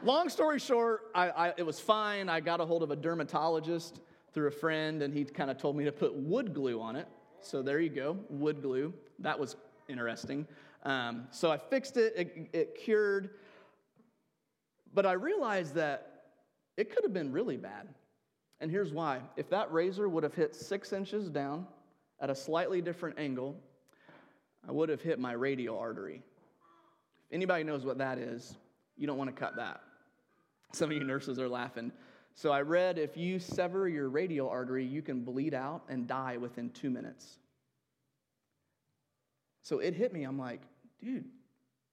long 0.04 0.30
story 0.30 0.60
short, 0.60 1.10
I, 1.16 1.30
I, 1.30 1.54
it 1.58 1.66
was 1.66 1.80
fine. 1.80 2.30
I 2.30 2.40
got 2.40 2.62
a 2.62 2.66
hold 2.66 2.84
of 2.84 2.92
a 2.92 2.96
dermatologist 2.96 4.00
through 4.32 4.48
a 4.48 4.52
friend, 4.52 5.02
and 5.02 5.12
he 5.12 5.26
kind 5.26 5.50
of 5.50 5.58
told 5.58 5.76
me 5.76 5.86
to 5.86 5.92
put 5.92 6.14
wood 6.14 6.54
glue 6.54 6.80
on 6.80 6.96
it. 6.96 7.08
So 7.42 7.64
there 7.64 7.80
you 7.80 7.90
go, 7.90 8.18
wood 8.30 8.62
glue. 8.62 8.94
That 9.20 9.40
was 9.40 9.56
interesting. 9.88 10.48
Um, 10.84 11.28
so 11.32 11.52
I 11.52 11.58
fixed 11.58 11.98
it, 11.98 12.14
it, 12.16 12.50
it 12.54 12.76
cured. 12.76 13.32
But 14.94 15.08
I 15.08 15.14
realized 15.14 15.74
that 15.76 16.26
it 16.78 16.94
could 16.94 17.04
have 17.04 17.14
been 17.14 17.32
really 17.32 17.58
bad. 17.58 17.88
And 18.62 18.70
here's 18.70 18.94
why. 18.94 19.22
If 19.36 19.50
that 19.50 19.72
razor 19.72 20.08
would 20.08 20.24
have 20.24 20.36
hit 20.36 20.56
six 20.56 20.94
inches 20.94 21.30
down 21.30 21.66
at 22.22 22.30
a 22.30 22.36
slightly 22.36 22.82
different 22.82 23.18
angle, 23.18 23.56
I 24.68 24.72
would 24.72 24.90
have 24.90 25.02
hit 25.02 25.20
my 25.20 25.34
radial 25.34 25.78
artery 25.78 26.22
anybody 27.32 27.64
knows 27.64 27.86
what 27.86 27.98
that 27.98 28.18
is, 28.18 28.56
you 28.98 29.08
don't 29.08 29.18
want 29.18 29.30
to 29.30 29.36
cut 29.36 29.56
that. 29.58 29.82
Some 30.74 30.92
of 30.92 30.98
you 30.98 31.04
nurses 31.04 31.40
are 31.40 31.50
laughing. 31.50 31.92
So 32.36 32.52
I 32.52 32.62
read 32.62 32.98
if 32.98 33.16
you 33.16 33.40
sever 33.40 33.88
your 33.88 34.10
radial 34.10 34.50
artery, 34.50 34.86
you 34.86 35.02
can 35.02 35.22
bleed 35.22 35.54
out 35.54 35.84
and 35.88 36.08
die 36.08 36.38
within 36.38 36.70
two 36.72 36.90
minutes. 36.90 37.38
So 39.62 39.80
it 39.80 39.94
hit 39.94 40.14
me. 40.14 40.24
I'm 40.24 40.38
like, 40.38 40.62
dude, 41.02 41.26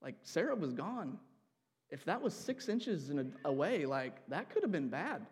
like 0.01 0.15
Sarah 0.23 0.55
was 0.55 0.73
gone. 0.73 1.17
If 1.89 2.03
that 2.05 2.21
was 2.21 2.33
six 2.33 2.69
inches 2.69 3.09
in 3.09 3.19
a, 3.19 3.47
away, 3.47 3.85
like 3.85 4.15
that 4.27 4.49
could 4.49 4.63
have 4.63 4.71
been 4.71 4.89
bad. 4.89 5.25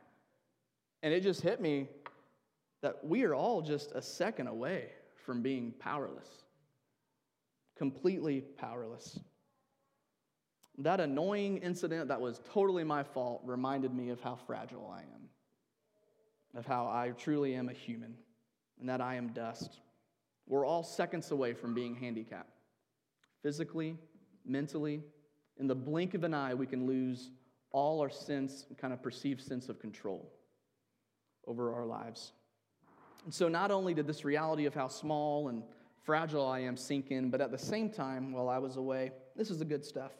And 1.04 1.14
it 1.14 1.22
just 1.24 1.42
hit 1.42 1.60
me 1.60 1.90
that 2.82 3.04
we 3.04 3.24
are 3.24 3.36
all 3.36 3.62
just 3.62 3.92
a 3.94 4.02
second 4.02 4.48
away 4.48 4.90
from 5.26 5.42
being 5.42 5.74
powerless, 5.80 6.30
completely 7.78 8.42
powerless. 8.42 9.20
That 10.84 11.00
annoying 11.00 11.58
incident 11.58 12.08
that 12.08 12.20
was 12.20 12.42
totally 12.54 12.84
my 12.84 13.04
fault 13.04 13.42
reminded 13.46 13.94
me 13.94 14.10
of 14.10 14.20
how 14.20 14.36
fragile 14.36 14.92
I 14.92 15.02
am, 15.02 15.30
of 16.56 16.66
how 16.66 16.88
I 16.88 17.12
truly 17.18 17.54
am 17.54 17.70
a 17.70 17.74
human, 17.74 18.16
and 18.80 18.90
that 18.90 19.00
I 19.00 19.16
am 19.16 19.28
dust. 19.30 19.80
We're 20.48 20.66
all 20.66 20.84
seconds 20.84 21.30
away 21.30 21.54
from 21.54 21.76
being 21.76 21.96
handicapped. 21.96 22.58
Physically, 23.44 23.96
mentally, 24.44 25.04
in 25.60 25.68
the 25.68 25.76
blink 25.76 26.16
of 26.16 26.24
an 26.24 26.34
eye, 26.34 26.56
we 26.56 26.66
can 26.66 26.88
lose 26.88 27.30
all 27.72 28.02
our 28.02 28.10
sense, 28.10 28.66
kind 28.78 28.92
of 28.92 29.04
perceived 29.04 29.42
sense 29.42 29.70
of 29.70 29.80
control 29.80 30.32
over 31.46 31.74
our 31.76 31.86
lives. 31.86 32.34
And 33.24 33.34
so, 33.34 33.48
not 33.48 33.70
only 33.70 33.94
did 33.94 34.08
this 34.08 34.26
reality 34.26 34.66
of 34.66 34.74
how 34.74 34.88
small 34.88 35.50
and 35.50 35.62
fragile 36.04 36.48
I 36.48 36.62
am 36.62 36.76
sink 36.76 37.12
in, 37.12 37.30
but 37.30 37.40
at 37.40 37.52
the 37.52 37.58
same 37.58 37.92
time, 37.92 38.34
while 38.34 38.50
I 38.50 38.58
was 38.58 38.78
away, 38.78 39.12
this 39.36 39.52
is 39.52 39.60
the 39.60 39.66
good 39.66 39.86
stuff. 39.86 40.12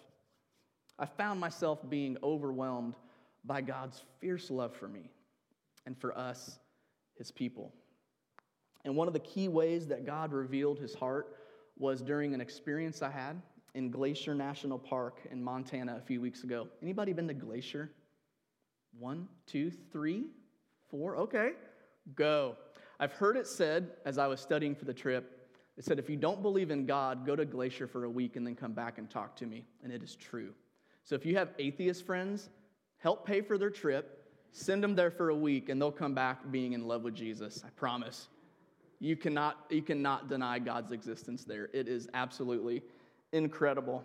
I 1.02 1.08
found 1.08 1.40
myself 1.40 1.80
being 1.90 2.16
overwhelmed 2.22 2.94
by 3.44 3.62
God's 3.62 4.04
fierce 4.20 4.52
love 4.52 4.76
for 4.76 4.88
me 4.88 5.10
and 5.88 5.98
for 5.98 6.16
us, 6.16 6.60
his 7.18 7.32
people. 7.32 7.74
And 8.86 8.96
one 8.96 9.08
of 9.08 9.14
the 9.14 9.20
key 9.20 9.48
ways 9.48 9.88
that 9.88 10.06
God 10.06 10.32
revealed 10.32 10.78
his 10.80 10.94
heart 10.94 11.38
was 11.76 12.04
during 12.04 12.36
an 12.36 12.42
experience 12.42 13.02
I 13.02 13.10
had 13.10 13.42
in 13.74 13.90
Glacier 13.90 14.36
National 14.36 14.78
Park 14.78 15.22
in 15.32 15.44
Montana 15.44 15.98
a 15.98 16.06
few 16.06 16.22
weeks 16.22 16.44
ago. 16.44 16.68
Anybody 16.84 17.14
been 17.14 17.28
to 17.28 17.34
Glacier? 17.34 17.90
One, 19.00 19.28
two, 19.48 19.72
three, 19.92 20.26
four. 20.92 21.18
Okay. 21.18 21.54
Go. 22.14 22.58
I've 23.00 23.14
heard 23.14 23.38
it 23.38 23.48
said 23.48 23.90
as 24.06 24.20
I 24.20 24.28
was 24.28 24.40
studying 24.40 24.76
for 24.76 24.86
the 24.86 24.94
trip, 24.94 25.50
it 25.78 25.84
said, 25.84 25.98
if 25.98 26.12
you 26.12 26.18
don't 26.18 26.44
believe 26.44 26.70
in 26.70 26.86
God, 26.86 27.26
go 27.26 27.36
to 27.36 27.46
Glacier 27.46 27.88
for 27.88 28.04
a 28.04 28.10
week 28.10 28.36
and 28.36 28.46
then 28.46 28.56
come 28.56 28.74
back 28.74 29.00
and 29.00 29.10
talk 29.10 29.36
to 29.38 29.48
me. 29.48 29.66
And 29.84 29.92
it 29.92 30.04
is 30.04 30.16
true. 30.16 30.54
So 31.04 31.16
if 31.16 31.26
you 31.26 31.36
have 31.38 31.50
atheist 31.60 32.06
friends, 32.06 32.50
help 32.98 33.26
pay 33.26 33.42
for 33.42 33.58
their 33.58 33.70
trip, 33.70 34.28
send 34.52 34.84
them 34.84 34.96
there 34.96 35.12
for 35.12 35.30
a 35.30 35.36
week, 35.36 35.70
and 35.70 35.82
they'll 35.82 35.92
come 35.92 36.14
back 36.14 36.52
being 36.52 36.74
in 36.74 36.88
love 36.88 37.04
with 37.04 37.16
Jesus. 37.16 37.64
I 37.66 37.70
promise. 37.72 38.28
You 39.00 39.16
cannot, 39.16 39.66
you 39.70 39.82
cannot 39.82 40.30
deny 40.30 40.60
God's 40.60 40.92
existence 40.92 41.44
there. 41.44 41.70
It 41.74 41.88
is 41.88 42.08
absolutely 42.14 42.84
incredible. 43.34 44.04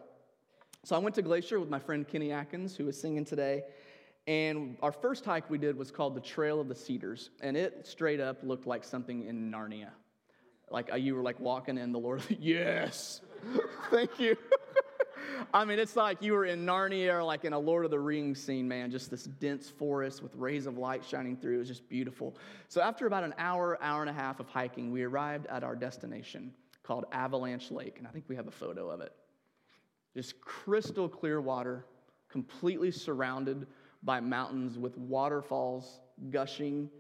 So 0.85 0.97
I 0.97 0.99
went 0.99 1.15
to 1.17 1.23
Glacier 1.23 1.61
with 1.61 1.69
my 1.69 1.79
friend 1.79 2.07
Kenny 2.07 2.33
Atkins, 2.33 2.77
who 2.77 2.89
is 2.89 2.99
singing 2.99 3.25
today. 3.25 3.65
And 4.27 4.77
our 4.83 4.93
first 4.93 5.25
hike 5.25 5.51
we 5.51 5.59
did 5.59 5.77
was 5.77 5.91
called 5.91 6.15
the 6.15 6.21
Trail 6.21 6.61
of 6.61 6.69
the 6.69 6.75
Cedars. 6.75 7.31
And 7.41 7.57
it 7.57 7.87
straight 7.87 8.21
up 8.21 8.39
looked 8.43 8.67
like 8.67 8.85
something 8.85 9.25
in 9.25 9.51
Narnia. 9.51 9.91
Like 10.71 10.93
uh, 10.93 10.97
you 10.97 11.15
were 11.15 11.23
like 11.23 11.39
walking 11.39 11.79
in 11.79 11.93
the 11.93 11.99
Lord, 11.99 12.23
yes, 12.41 13.21
thank 13.91 14.19
you. 14.19 14.37
I 15.55 15.65
mean, 15.65 15.79
it's 15.79 15.97
like 15.97 16.23
you 16.23 16.33
were 16.33 16.45
in 16.45 16.67
Narnia 16.67 17.15
or 17.15 17.23
like 17.23 17.45
in 17.45 17.53
a 17.53 17.59
Lord 17.59 17.85
of 17.85 17.91
the 17.91 17.99
Rings 17.99 18.43
scene, 18.43 18.69
man. 18.69 18.91
Just 18.91 19.11
this 19.11 19.25
dense 19.25 19.69
forest 19.69 20.23
with 20.23 20.35
rays 20.35 20.67
of 20.67 20.79
light 20.79 21.05
shining 21.05 21.37
through. 21.37 21.57
It 21.57 21.59
was 21.59 21.69
just 21.69 21.89
beautiful. 21.89 22.37
So, 22.69 22.81
after 22.81 23.07
about 23.07 23.25
an 23.25 23.35
hour, 23.39 23.79
hour 23.81 24.01
and 24.01 24.11
a 24.11 24.13
half 24.13 24.41
of 24.41 24.49
hiking, 24.49 24.91
we 24.91 25.03
arrived 25.03 25.47
at 25.47 25.65
our 25.65 25.77
destination 25.77 26.53
called 26.83 27.07
Avalanche 27.13 27.71
Lake. 27.71 27.97
And 27.99 28.07
I 28.07 28.11
think 28.11 28.25
we 28.29 28.37
have 28.37 28.47
a 28.47 28.53
photo 28.53 28.91
of 28.91 29.01
it. 29.01 29.13
Just 30.15 30.41
crystal 30.41 31.09
clear 31.09 31.41
water, 31.41 31.85
completely 32.29 32.91
surrounded 32.91 33.67
by 34.03 34.21
mountains 34.21 34.79
with 34.79 34.97
waterfalls 34.97 36.01
gushing 36.31 36.91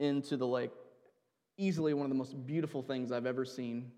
into 0.00 0.36
the 0.36 0.46
lake. 0.46 0.72
Easily 1.56 1.94
one 1.94 2.04
of 2.04 2.10
the 2.10 2.16
most 2.16 2.46
beautiful 2.46 2.82
things 2.82 3.12
I've 3.12 3.26
ever 3.26 3.44
seen 3.44 3.90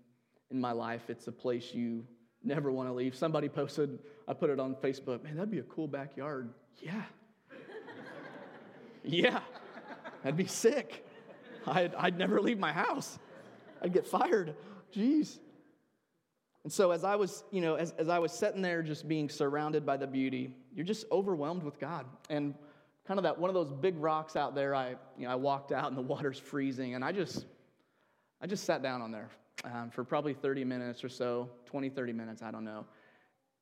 in 0.49 0.59
my 0.59 0.71
life. 0.71 1.09
It's 1.09 1.27
a 1.27 1.31
place 1.31 1.73
you 1.73 2.05
never 2.43 2.71
want 2.71 2.89
to 2.89 2.93
leave. 2.93 3.15
Somebody 3.15 3.49
posted, 3.49 3.99
I 4.27 4.33
put 4.33 4.49
it 4.49 4.59
on 4.59 4.75
Facebook, 4.75 5.23
man, 5.23 5.35
that'd 5.35 5.51
be 5.51 5.59
a 5.59 5.63
cool 5.63 5.87
backyard. 5.87 6.49
Yeah. 6.79 7.03
yeah. 9.03 9.39
That'd 10.23 10.37
be 10.37 10.47
sick. 10.47 11.05
I'd, 11.65 11.93
I'd 11.95 12.17
never 12.17 12.41
leave 12.41 12.59
my 12.59 12.71
house. 12.71 13.19
I'd 13.81 13.93
get 13.93 14.07
fired. 14.07 14.55
Jeez. 14.95 15.39
And 16.63 16.71
so 16.71 16.91
as 16.91 17.03
I 17.03 17.15
was, 17.15 17.43
you 17.51 17.61
know, 17.61 17.75
as, 17.75 17.91
as 17.97 18.07
I 18.07 18.19
was 18.19 18.31
sitting 18.31 18.61
there 18.61 18.83
just 18.83 19.07
being 19.07 19.29
surrounded 19.29 19.85
by 19.85 19.97
the 19.97 20.07
beauty, 20.07 20.53
you're 20.75 20.85
just 20.85 21.05
overwhelmed 21.11 21.63
with 21.63 21.79
God. 21.79 22.05
And 22.29 22.53
kind 23.07 23.19
of 23.19 23.23
that 23.23 23.39
one 23.39 23.49
of 23.49 23.55
those 23.55 23.71
big 23.71 23.97
rocks 23.97 24.35
out 24.35 24.53
there, 24.53 24.75
I, 24.75 24.89
you 25.17 25.25
know, 25.25 25.31
I 25.31 25.35
walked 25.35 25.71
out 25.71 25.87
and 25.87 25.97
the 25.97 26.01
water's 26.03 26.39
freezing, 26.39 26.93
and 26.93 27.03
I 27.03 27.11
just, 27.11 27.45
I 28.41 28.47
just 28.47 28.63
sat 28.63 28.83
down 28.83 29.01
on 29.01 29.11
there 29.11 29.29
um, 29.63 29.89
for 29.89 30.03
probably 30.03 30.33
30 30.33 30.63
minutes 30.65 31.03
or 31.03 31.09
so, 31.09 31.49
20, 31.65 31.89
30 31.89 32.13
minutes, 32.13 32.41
I 32.41 32.51
don't 32.51 32.65
know. 32.65 32.85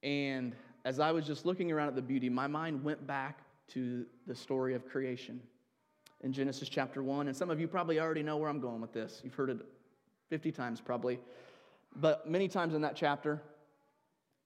And 0.03 0.55
as 0.85 0.99
I 0.99 1.11
was 1.11 1.25
just 1.25 1.45
looking 1.45 1.71
around 1.71 1.89
at 1.89 1.95
the 1.95 2.01
beauty, 2.01 2.29
my 2.29 2.47
mind 2.47 2.83
went 2.83 3.05
back 3.05 3.39
to 3.69 4.05
the 4.27 4.35
story 4.35 4.73
of 4.73 4.87
creation 4.87 5.41
in 6.21 6.33
Genesis 6.33 6.69
chapter 6.69 7.03
1. 7.03 7.27
And 7.27 7.35
some 7.35 7.49
of 7.49 7.59
you 7.59 7.67
probably 7.67 7.99
already 7.99 8.23
know 8.23 8.37
where 8.37 8.49
I'm 8.49 8.59
going 8.59 8.81
with 8.81 8.93
this. 8.93 9.21
You've 9.23 9.35
heard 9.35 9.49
it 9.49 9.57
50 10.29 10.51
times 10.51 10.81
probably. 10.81 11.19
But 11.95 12.29
many 12.29 12.47
times 12.47 12.73
in 12.75 12.81
that 12.81 12.95
chapter, 12.95 13.41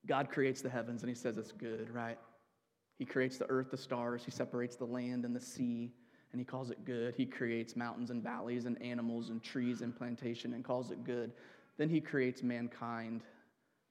God 0.05 0.29
creates 0.29 0.61
the 0.61 0.69
heavens 0.69 1.01
and 1.01 1.09
he 1.09 1.15
says 1.15 1.37
it's 1.37 1.51
good, 1.51 1.89
right? 1.93 2.17
He 2.97 3.05
creates 3.05 3.37
the 3.37 3.49
earth, 3.49 3.71
the 3.71 3.77
stars, 3.77 4.23
he 4.23 4.31
separates 4.31 4.75
the 4.75 4.85
land 4.85 5.25
and 5.25 5.35
the 5.35 5.41
sea, 5.41 5.91
and 6.33 6.41
he 6.41 6.45
calls 6.45 6.71
it 6.71 6.83
good. 6.83 7.13
He 7.15 7.25
creates 7.25 7.75
mountains 7.75 8.09
and 8.09 8.21
valleys 8.21 8.65
and 8.65 8.81
animals 8.81 9.29
and 9.29 9.41
trees 9.41 9.81
and 9.81 9.95
plantation 9.95 10.53
and 10.53 10.65
calls 10.65 10.91
it 10.91 11.03
good. 11.03 11.31
Then 11.77 11.87
he 11.87 12.01
creates 12.01 12.43
mankind, 12.43 13.21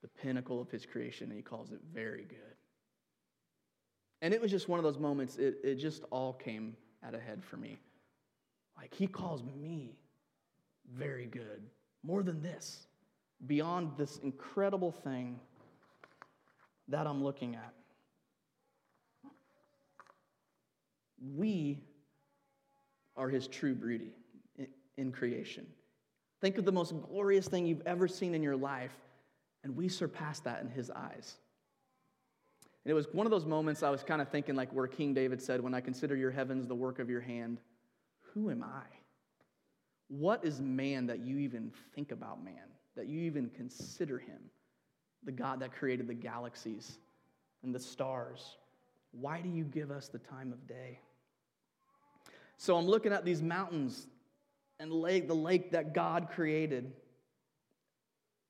the 0.03 0.09
pinnacle 0.09 0.61
of 0.61 0.71
his 0.71 0.85
creation, 0.85 1.29
and 1.29 1.37
he 1.37 1.43
calls 1.43 1.71
it 1.71 1.81
very 1.95 2.25
good. 2.25 2.39
And 4.21 4.35
it 4.35 4.41
was 4.41 4.51
just 4.51 4.69
one 4.69 4.79
of 4.79 4.85
those 4.85 4.99
moments, 4.99 5.39
it, 5.39 5.59
it 5.65 5.77
just 5.77 6.03
all 6.11 6.33
came 6.33 6.77
at 7.03 7.15
a 7.15 7.19
head 7.19 7.43
for 7.43 7.57
me. 7.57 7.79
Like, 8.77 8.93
he 8.93 9.07
calls 9.07 9.43
me 9.43 9.97
very 10.93 11.27
good, 11.27 11.63
more 12.03 12.23
than 12.23 12.43
this 12.43 12.87
beyond 13.47 13.93
this 13.97 14.19
incredible 14.19 14.93
thing 14.93 15.39
that 16.89 17.07
I'm 17.07 17.23
looking 17.23 17.55
at. 17.55 17.73
We 21.37 21.81
are 23.17 23.29
his 23.29 23.47
true 23.47 23.75
beauty 23.75 24.13
in 24.97 25.13
creation. 25.13 25.67
Think 26.41 26.59
of 26.59 26.65
the 26.65 26.73
most 26.73 26.95
glorious 27.09 27.47
thing 27.47 27.67
you've 27.67 27.87
ever 27.87 28.09
seen 28.09 28.35
in 28.35 28.43
your 28.43 28.57
life, 28.57 28.95
and 29.65 29.77
we 29.77 29.89
surpass 29.89 30.41
that 30.41 30.61
in 30.63 30.69
his 30.69 30.91
eyes. 30.91 31.37
And 32.85 32.91
it 32.91 32.95
was 32.95 33.07
one 33.13 33.27
of 33.27 33.31
those 33.31 33.47
moments 33.47 33.83
I 33.83 33.91
was 33.91 34.03
kind 34.03 34.21
of 34.21 34.29
thinking, 34.29 34.57
like 34.57 34.73
where 34.73 34.89
King 34.89 35.15
David 35.15 35.41
said, 35.41 35.61
When 35.61 35.75
I 35.75 35.81
consider 35.81 36.17
your 36.17 36.33
heavens 36.33 36.67
the 36.67 36.75
work 36.75 36.99
of 36.99 37.09
your 37.09 37.21
hand, 37.21 37.59
who 38.35 38.51
am 38.51 38.65
I? 38.65 38.83
What 40.09 40.45
is 40.45 40.61
man 40.61 41.07
that 41.07 41.21
you 41.21 41.39
even 41.39 41.71
think 41.95 42.11
about 42.11 42.45
man? 42.45 42.73
that 42.97 43.07
you 43.07 43.21
even 43.21 43.49
consider 43.51 44.19
him, 44.19 44.39
the 45.25 45.33
God 45.33 45.61
that 45.61 45.73
created 45.73 46.07
the 46.07 46.15
galaxies 46.15 46.99
and 47.63 47.75
the 47.75 47.81
stars. 47.81 48.57
Why 49.13 49.41
do 49.41 49.49
you 49.49 49.65
give 49.65 49.91
us 49.91 50.09
the 50.09 50.19
time 50.19 50.53
of 50.53 50.67
day? 50.67 51.01
So 52.63 52.77
I'm 52.77 52.87
looking 52.87 53.13
at 53.13 53.25
these 53.25 53.43
mountains 53.43 54.07
and 54.79 54.93
lake, 54.93 55.27
the 55.27 55.35
lake 55.35 55.73
that 55.73 55.93
God 55.93 56.29
created. 56.31 56.93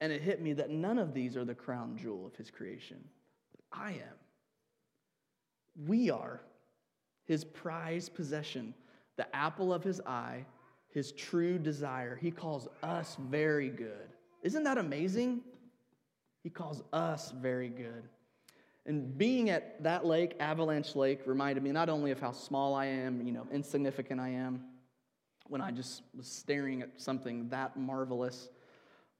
And 0.02 0.12
it 0.12 0.20
hit 0.20 0.42
me 0.42 0.52
that 0.52 0.68
none 0.68 0.98
of 0.98 1.14
these 1.14 1.34
are 1.34 1.46
the 1.46 1.54
crown 1.54 1.96
jewel 1.96 2.26
of 2.26 2.36
his 2.36 2.50
creation. 2.50 3.02
I 3.72 3.92
am. 3.92 4.18
We 5.86 6.10
are 6.10 6.42
his 7.24 7.42
prized 7.42 8.14
possession, 8.14 8.74
the 9.16 9.34
apple 9.34 9.72
of 9.72 9.82
his 9.82 9.98
eye, 10.02 10.44
his 10.90 11.12
true 11.12 11.58
desire. 11.58 12.14
He 12.14 12.30
calls 12.30 12.68
us 12.82 13.16
very 13.30 13.70
good. 13.70 14.12
Isn't 14.42 14.64
that 14.64 14.76
amazing? 14.76 15.40
He 16.42 16.50
calls 16.50 16.82
us 16.92 17.30
very 17.30 17.70
good. 17.70 18.10
And 18.84 19.16
being 19.16 19.50
at 19.50 19.82
that 19.84 20.04
lake, 20.04 20.34
Avalanche 20.40 20.96
Lake, 20.96 21.20
reminded 21.26 21.62
me 21.62 21.70
not 21.70 21.88
only 21.88 22.10
of 22.10 22.20
how 22.20 22.32
small 22.32 22.74
I 22.74 22.86
am, 22.86 23.24
you 23.24 23.32
know, 23.32 23.46
insignificant 23.52 24.20
I 24.20 24.30
am, 24.30 24.64
when 25.46 25.60
I 25.60 25.70
just 25.70 26.02
was 26.16 26.26
staring 26.26 26.82
at 26.82 27.00
something 27.00 27.48
that 27.50 27.76
marvelous, 27.76 28.48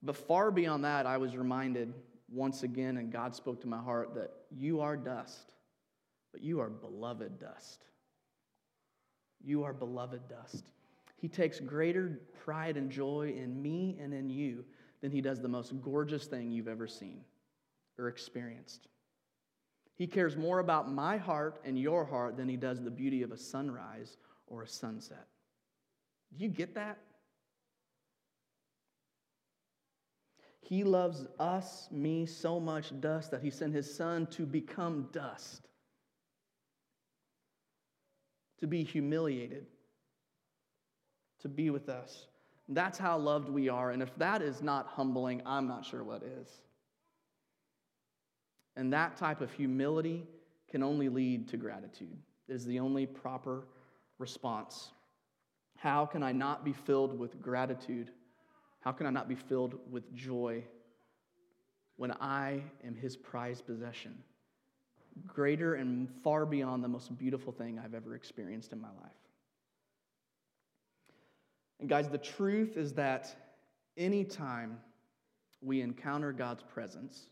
but 0.03 0.17
far 0.17 0.51
beyond 0.51 0.85
that, 0.85 1.07
I 1.07 1.17
was 1.19 1.37
reminded 1.37 1.95
once 2.29 2.63
again, 2.63 2.97
and 2.97 3.13
God 3.13 3.37
spoke 3.37 3.61
to 3.61 3.69
my 3.69 3.79
heart, 3.79 4.15
that 4.15 4.33
you 4.51 4.81
are 4.81 4.97
dust, 4.97 5.53
but 6.33 6.43
you 6.43 6.61
are 6.61 6.69
beloved 6.69 7.39
dust. 7.39 7.85
You 9.45 9.65
are 9.65 9.73
beloved 9.73 10.29
dust. 10.29 10.65
He 11.17 11.29
takes 11.29 11.61
greater 11.61 12.21
pride 12.45 12.77
and 12.77 12.91
joy 12.91 13.35
in 13.37 13.61
me 13.61 13.99
and 14.01 14.13
in 14.13 14.29
you 14.29 14.65
than 15.03 15.13
he 15.13 15.21
does 15.21 15.41
the 15.41 15.49
most 15.49 15.81
gorgeous 15.83 16.27
thing 16.27 16.51
you've 16.51 16.69
ever 16.69 16.87
seen 16.87 17.21
or 17.99 18.09
experienced. 18.09 18.89
He 20.03 20.09
cares 20.09 20.37
more 20.37 20.59
about 20.59 20.91
my 20.91 21.17
heart 21.17 21.61
and 21.65 21.79
your 21.79 22.05
heart 22.05 22.37
than 22.37 22.49
he 22.49 22.57
does 22.57 22.83
the 22.83 22.91
beauty 22.91 23.23
of 23.23 23.31
a 23.31 23.37
sunrise 23.37 24.17
or 24.49 24.63
a 24.63 24.67
sunset. 24.67 25.29
Do 26.37 26.43
you 26.43 26.51
get 26.51 26.75
that? 26.75 26.99
He 30.61 30.83
loves 30.83 31.27
us, 31.39 31.87
me, 31.93 32.27
so 32.27 32.59
much 32.59 32.91
dust 33.01 33.31
that 33.31 33.43
he 33.43 33.51
sent 33.51 33.75
his 33.75 33.95
son 33.95 34.27
to 34.33 34.45
become 34.45 35.09
dust, 35.13 35.69
to 38.59 38.67
be 38.67 38.83
humiliated, 38.83 39.67
to 41.43 41.49
be 41.49 41.71
with 41.71 41.89
us. 41.89 42.27
That's 42.69 42.99
how 42.99 43.19
loved 43.19 43.49
we 43.49 43.69
are. 43.69 43.93
And 43.93 44.03
if 44.03 44.13
that 44.17 44.43
is 44.43 44.63
not 44.63 44.89
humbling, 44.89 45.43
I'm 45.47 45.69
not 45.69 45.85
sure 45.87 46.03
what 46.03 46.25
is. 46.25 46.49
And 48.77 48.93
that 48.93 49.17
type 49.17 49.41
of 49.41 49.53
humility 49.53 50.25
can 50.71 50.83
only 50.83 51.09
lead 51.09 51.49
to 51.49 51.57
gratitude. 51.57 52.17
It 52.49 52.55
is 52.55 52.65
the 52.65 52.81
only 52.81 53.07
proper 53.07 53.65
response. 54.19 54.93
How 55.77 56.07
can 56.07 56.23
I 56.23 56.33
not 56.33 56.65
be 56.65 56.73
filled 56.73 57.19
with 57.19 57.41
gratitude? 57.43 58.11
How 58.81 58.93
can 58.93 59.07
I 59.07 59.11
not 59.11 59.29
be 59.29 59.35
filled 59.35 59.75
with 59.91 60.15
joy 60.15 60.65
when 61.97 62.13
I 62.13 62.63
am 62.85 62.95
his 62.95 63.17
prized 63.17 63.67
possession? 63.67 64.17
Greater 65.27 65.75
and 65.75 66.09
far 66.23 66.47
beyond 66.47 66.83
the 66.83 66.89
most 66.89 67.17
beautiful 67.19 67.53
thing 67.53 67.79
I've 67.79 67.95
ever 67.95 68.15
experienced 68.15 68.73
in 68.73 68.81
my 68.81 68.89
life. 68.89 69.13
And 71.81 71.89
guys, 71.89 72.09
the 72.09 72.17
truth 72.17 72.77
is 72.77 72.95
that 72.95 73.35
anytime 73.97 74.79
we 75.61 75.81
encounter 75.81 76.33
God's 76.33 76.63
presence, 76.63 77.27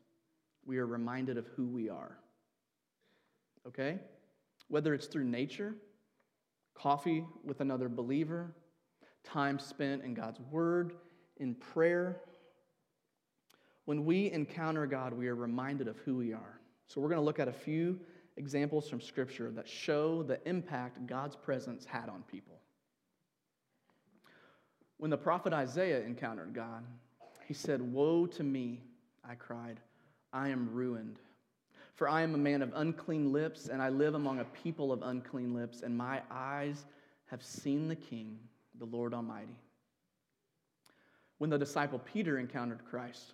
we 0.64 0.78
are 0.78 0.86
reminded 0.86 1.38
of 1.38 1.46
who 1.56 1.66
we 1.66 1.88
are. 1.88 2.18
Okay? 3.66 3.98
Whether 4.68 4.94
it's 4.94 5.06
through 5.06 5.24
nature, 5.24 5.74
coffee 6.74 7.24
with 7.44 7.60
another 7.60 7.88
believer, 7.88 8.54
time 9.24 9.58
spent 9.58 10.02
in 10.02 10.14
God's 10.14 10.40
Word, 10.50 10.94
in 11.36 11.54
prayer. 11.54 12.20
When 13.84 14.04
we 14.04 14.30
encounter 14.30 14.86
God, 14.86 15.12
we 15.12 15.28
are 15.28 15.34
reminded 15.34 15.88
of 15.88 15.98
who 15.98 16.16
we 16.16 16.32
are. 16.32 16.60
So, 16.86 17.00
we're 17.00 17.08
going 17.08 17.20
to 17.20 17.24
look 17.24 17.38
at 17.38 17.48
a 17.48 17.52
few 17.52 18.00
examples 18.36 18.88
from 18.88 19.00
Scripture 19.00 19.50
that 19.52 19.68
show 19.68 20.22
the 20.22 20.40
impact 20.48 21.06
God's 21.06 21.36
presence 21.36 21.84
had 21.84 22.08
on 22.08 22.22
people. 22.30 22.58
When 24.96 25.10
the 25.10 25.16
prophet 25.16 25.52
Isaiah 25.52 26.02
encountered 26.02 26.52
God, 26.52 26.84
he 27.46 27.54
said, 27.54 27.80
Woe 27.80 28.26
to 28.26 28.42
me, 28.42 28.82
I 29.28 29.34
cried, 29.34 29.80
I 30.32 30.48
am 30.48 30.72
ruined. 30.72 31.18
For 31.94 32.08
I 32.08 32.22
am 32.22 32.34
a 32.34 32.38
man 32.38 32.62
of 32.62 32.72
unclean 32.74 33.32
lips, 33.32 33.68
and 33.68 33.82
I 33.82 33.90
live 33.90 34.14
among 34.14 34.38
a 34.38 34.44
people 34.44 34.92
of 34.92 35.02
unclean 35.02 35.54
lips, 35.54 35.82
and 35.82 35.96
my 35.96 36.22
eyes 36.30 36.86
have 37.26 37.42
seen 37.42 37.88
the 37.88 37.96
King, 37.96 38.38
the 38.78 38.86
Lord 38.86 39.12
Almighty. 39.12 39.58
When 41.38 41.50
the 41.50 41.58
disciple 41.58 41.98
Peter 41.98 42.38
encountered 42.38 42.84
Christ, 42.88 43.32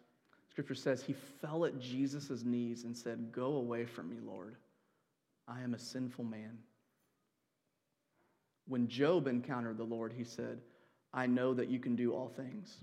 Scripture 0.51 0.75
says 0.75 1.03
he 1.03 1.13
fell 1.13 1.65
at 1.65 1.79
Jesus' 1.79 2.45
knees 2.45 2.85
and 2.85 2.97
said, 2.97 3.31
Go 3.31 3.57
away 3.57 3.85
from 3.85 4.09
me, 4.09 4.17
Lord. 4.25 4.57
I 5.47 5.61
am 5.61 5.75
a 5.75 5.79
sinful 5.79 6.25
man. 6.25 6.59
When 8.67 8.89
Job 8.89 9.27
encountered 9.27 9.77
the 9.77 9.85
Lord, 9.85 10.13
he 10.13 10.25
said, 10.25 10.61
I 11.13 11.27
know 11.27 11.55
that 11.55 11.69
you 11.69 11.79
can 11.79 11.95
do 11.95 12.13
all 12.13 12.29
things. 12.29 12.79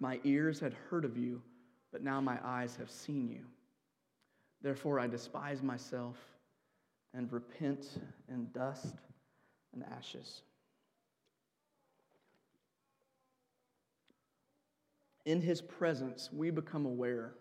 My 0.00 0.20
ears 0.22 0.60
had 0.60 0.74
heard 0.90 1.04
of 1.04 1.16
you, 1.16 1.42
but 1.92 2.02
now 2.02 2.20
my 2.20 2.38
eyes 2.44 2.76
have 2.76 2.90
seen 2.90 3.28
you. 3.28 3.44
Therefore, 4.62 4.98
I 4.98 5.06
despise 5.06 5.62
myself 5.62 6.16
and 7.14 7.32
repent 7.32 8.00
in 8.28 8.48
dust 8.52 8.94
and 9.72 9.84
ashes. 9.96 10.42
In 15.24 15.40
his 15.40 15.60
presence, 15.60 16.30
we 16.32 16.50
become 16.50 16.86
aware 16.86 17.34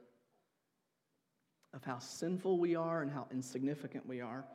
of 1.73 1.83
how 1.83 1.99
sinful 1.99 2.59
we 2.59 2.75
are 2.75 3.01
and 3.01 3.11
how 3.11 3.27
insignificant 3.31 4.05
we 4.05 4.19
are. 4.21 4.45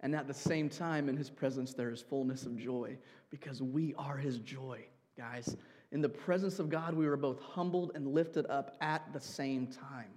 And 0.00 0.14
at 0.14 0.28
the 0.28 0.34
same 0.34 0.68
time, 0.68 1.08
in 1.08 1.16
his 1.16 1.28
presence, 1.28 1.74
there 1.74 1.90
is 1.90 2.00
fullness 2.00 2.46
of 2.46 2.56
joy 2.56 2.96
because 3.30 3.60
we 3.60 3.94
are 3.98 4.16
his 4.16 4.38
joy, 4.38 4.84
guys. 5.16 5.56
In 5.90 6.02
the 6.02 6.08
presence 6.08 6.58
of 6.58 6.68
God, 6.68 6.94
we 6.94 7.06
were 7.06 7.16
both 7.16 7.40
humbled 7.40 7.92
and 7.94 8.08
lifted 8.08 8.46
up 8.46 8.76
at 8.80 9.12
the 9.12 9.20
same 9.20 9.66
time. 9.66 10.10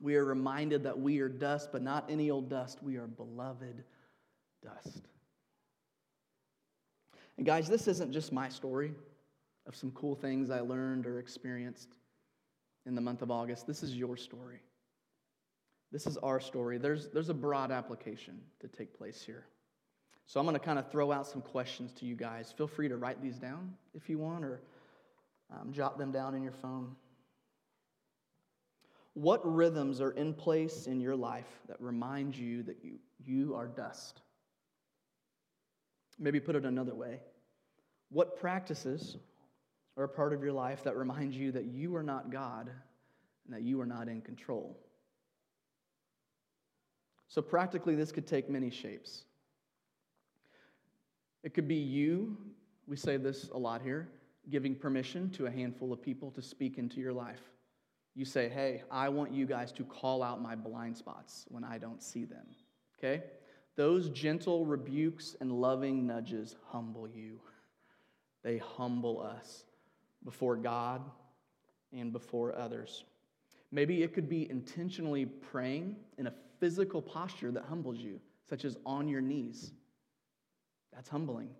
We 0.00 0.16
are 0.16 0.24
reminded 0.24 0.82
that 0.82 0.98
we 0.98 1.20
are 1.20 1.28
dust, 1.28 1.70
but 1.72 1.82
not 1.82 2.10
any 2.10 2.30
old 2.30 2.50
dust. 2.50 2.82
We 2.82 2.96
are 2.96 3.06
beloved 3.06 3.84
dust. 4.62 5.02
And 7.36 7.46
guys, 7.46 7.68
this 7.68 7.86
isn't 7.86 8.12
just 8.12 8.32
my 8.32 8.48
story 8.48 8.92
of 9.66 9.74
some 9.74 9.90
cool 9.92 10.14
things 10.14 10.50
I 10.50 10.60
learned 10.60 11.06
or 11.06 11.18
experienced 11.18 11.96
in 12.84 12.94
the 12.94 13.00
month 13.00 13.22
of 13.22 13.30
August. 13.30 13.66
This 13.66 13.82
is 13.82 13.96
your 13.96 14.16
story. 14.16 14.60
This 15.92 16.06
is 16.06 16.16
our 16.18 16.40
story. 16.40 16.78
There's, 16.78 17.08
there's 17.08 17.28
a 17.28 17.34
broad 17.34 17.70
application 17.70 18.40
to 18.60 18.68
take 18.68 18.96
place 18.96 19.22
here. 19.22 19.46
So 20.26 20.40
I'm 20.40 20.46
going 20.46 20.58
to 20.58 20.64
kind 20.64 20.78
of 20.78 20.90
throw 20.90 21.12
out 21.12 21.26
some 21.26 21.40
questions 21.40 21.92
to 21.94 22.04
you 22.04 22.16
guys. 22.16 22.52
Feel 22.56 22.66
free 22.66 22.88
to 22.88 22.96
write 22.96 23.22
these 23.22 23.36
down 23.36 23.74
if 23.94 24.08
you 24.08 24.18
want 24.18 24.44
or 24.44 24.60
um, 25.52 25.72
jot 25.72 25.98
them 25.98 26.10
down 26.10 26.34
in 26.34 26.42
your 26.42 26.52
phone. 26.52 26.96
What 29.14 29.40
rhythms 29.44 30.00
are 30.00 30.10
in 30.10 30.34
place 30.34 30.86
in 30.86 31.00
your 31.00 31.16
life 31.16 31.48
that 31.68 31.80
remind 31.80 32.36
you 32.36 32.62
that 32.64 32.78
you, 32.82 32.98
you 33.24 33.54
are 33.54 33.66
dust? 33.66 34.20
Maybe 36.18 36.40
put 36.40 36.56
it 36.56 36.64
another 36.64 36.94
way. 36.94 37.20
What 38.10 38.38
practices 38.38 39.16
are 39.96 40.04
a 40.04 40.08
part 40.08 40.32
of 40.32 40.42
your 40.42 40.52
life 40.52 40.82
that 40.84 40.96
remind 40.96 41.34
you 41.34 41.52
that 41.52 41.64
you 41.64 41.94
are 41.96 42.02
not 42.02 42.30
God 42.30 42.70
and 43.46 43.54
that 43.54 43.62
you 43.62 43.80
are 43.80 43.86
not 43.86 44.08
in 44.08 44.20
control? 44.20 44.76
So, 47.28 47.42
practically, 47.42 47.94
this 47.94 48.12
could 48.12 48.26
take 48.26 48.48
many 48.48 48.70
shapes. 48.70 49.24
It 51.46 51.54
could 51.54 51.68
be 51.68 51.76
you, 51.76 52.36
we 52.88 52.96
say 52.96 53.18
this 53.18 53.50
a 53.50 53.56
lot 53.56 53.80
here, 53.80 54.08
giving 54.50 54.74
permission 54.74 55.30
to 55.30 55.46
a 55.46 55.50
handful 55.50 55.92
of 55.92 56.02
people 56.02 56.32
to 56.32 56.42
speak 56.42 56.76
into 56.76 56.98
your 56.98 57.12
life. 57.12 57.52
You 58.16 58.24
say, 58.24 58.48
hey, 58.48 58.82
I 58.90 59.08
want 59.10 59.30
you 59.30 59.46
guys 59.46 59.70
to 59.74 59.84
call 59.84 60.24
out 60.24 60.42
my 60.42 60.56
blind 60.56 60.96
spots 60.96 61.44
when 61.48 61.62
I 61.62 61.78
don't 61.78 62.02
see 62.02 62.24
them. 62.24 62.46
Okay? 62.98 63.22
Those 63.76 64.08
gentle 64.08 64.66
rebukes 64.66 65.36
and 65.40 65.52
loving 65.52 66.04
nudges 66.04 66.56
humble 66.66 67.06
you. 67.08 67.38
They 68.42 68.58
humble 68.58 69.22
us 69.22 69.66
before 70.24 70.56
God 70.56 71.00
and 71.92 72.12
before 72.12 72.58
others. 72.58 73.04
Maybe 73.70 74.02
it 74.02 74.12
could 74.12 74.28
be 74.28 74.50
intentionally 74.50 75.26
praying 75.26 75.94
in 76.18 76.26
a 76.26 76.34
physical 76.58 77.00
posture 77.00 77.52
that 77.52 77.66
humbles 77.66 77.98
you, 77.98 78.18
such 78.48 78.64
as 78.64 78.78
on 78.84 79.06
your 79.06 79.20
knees. 79.20 79.70
That's 80.96 81.10
humbling. 81.10 81.50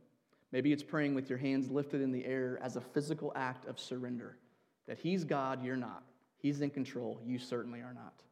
Maybe 0.50 0.72
it's 0.72 0.82
praying 0.82 1.14
with 1.14 1.28
your 1.28 1.38
hands 1.38 1.70
lifted 1.70 2.00
in 2.00 2.10
the 2.10 2.24
air 2.24 2.58
as 2.62 2.76
a 2.76 2.80
physical 2.80 3.32
act 3.36 3.66
of 3.66 3.78
surrender 3.78 4.38
that 4.88 4.98
He's 4.98 5.22
God, 5.22 5.62
you're 5.62 5.76
not. 5.76 6.02
He's 6.38 6.60
in 6.62 6.70
control. 6.70 7.20
You 7.24 7.38
certainly 7.38 7.80
are 7.80 7.92
not. 7.92 8.22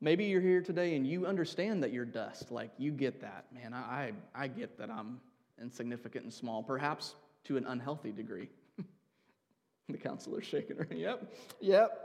Maybe 0.00 0.26
you're 0.26 0.40
here 0.40 0.60
today 0.60 0.94
and 0.94 1.06
you 1.06 1.26
understand 1.26 1.82
that 1.82 1.92
you're 1.92 2.04
dust. 2.04 2.50
Like, 2.52 2.70
you 2.78 2.92
get 2.92 3.20
that. 3.20 3.46
Man, 3.52 3.74
I, 3.74 4.12
I 4.34 4.46
get 4.46 4.78
that 4.78 4.90
I'm 4.90 5.20
insignificant 5.60 6.24
and 6.24 6.32
small, 6.32 6.62
perhaps 6.62 7.14
to 7.44 7.56
an 7.56 7.66
unhealthy 7.66 8.12
degree. 8.12 8.48
the 9.88 9.98
counselor's 9.98 10.44
shaking 10.44 10.76
her. 10.76 10.86
Yep, 10.94 11.32
yep. 11.60 12.04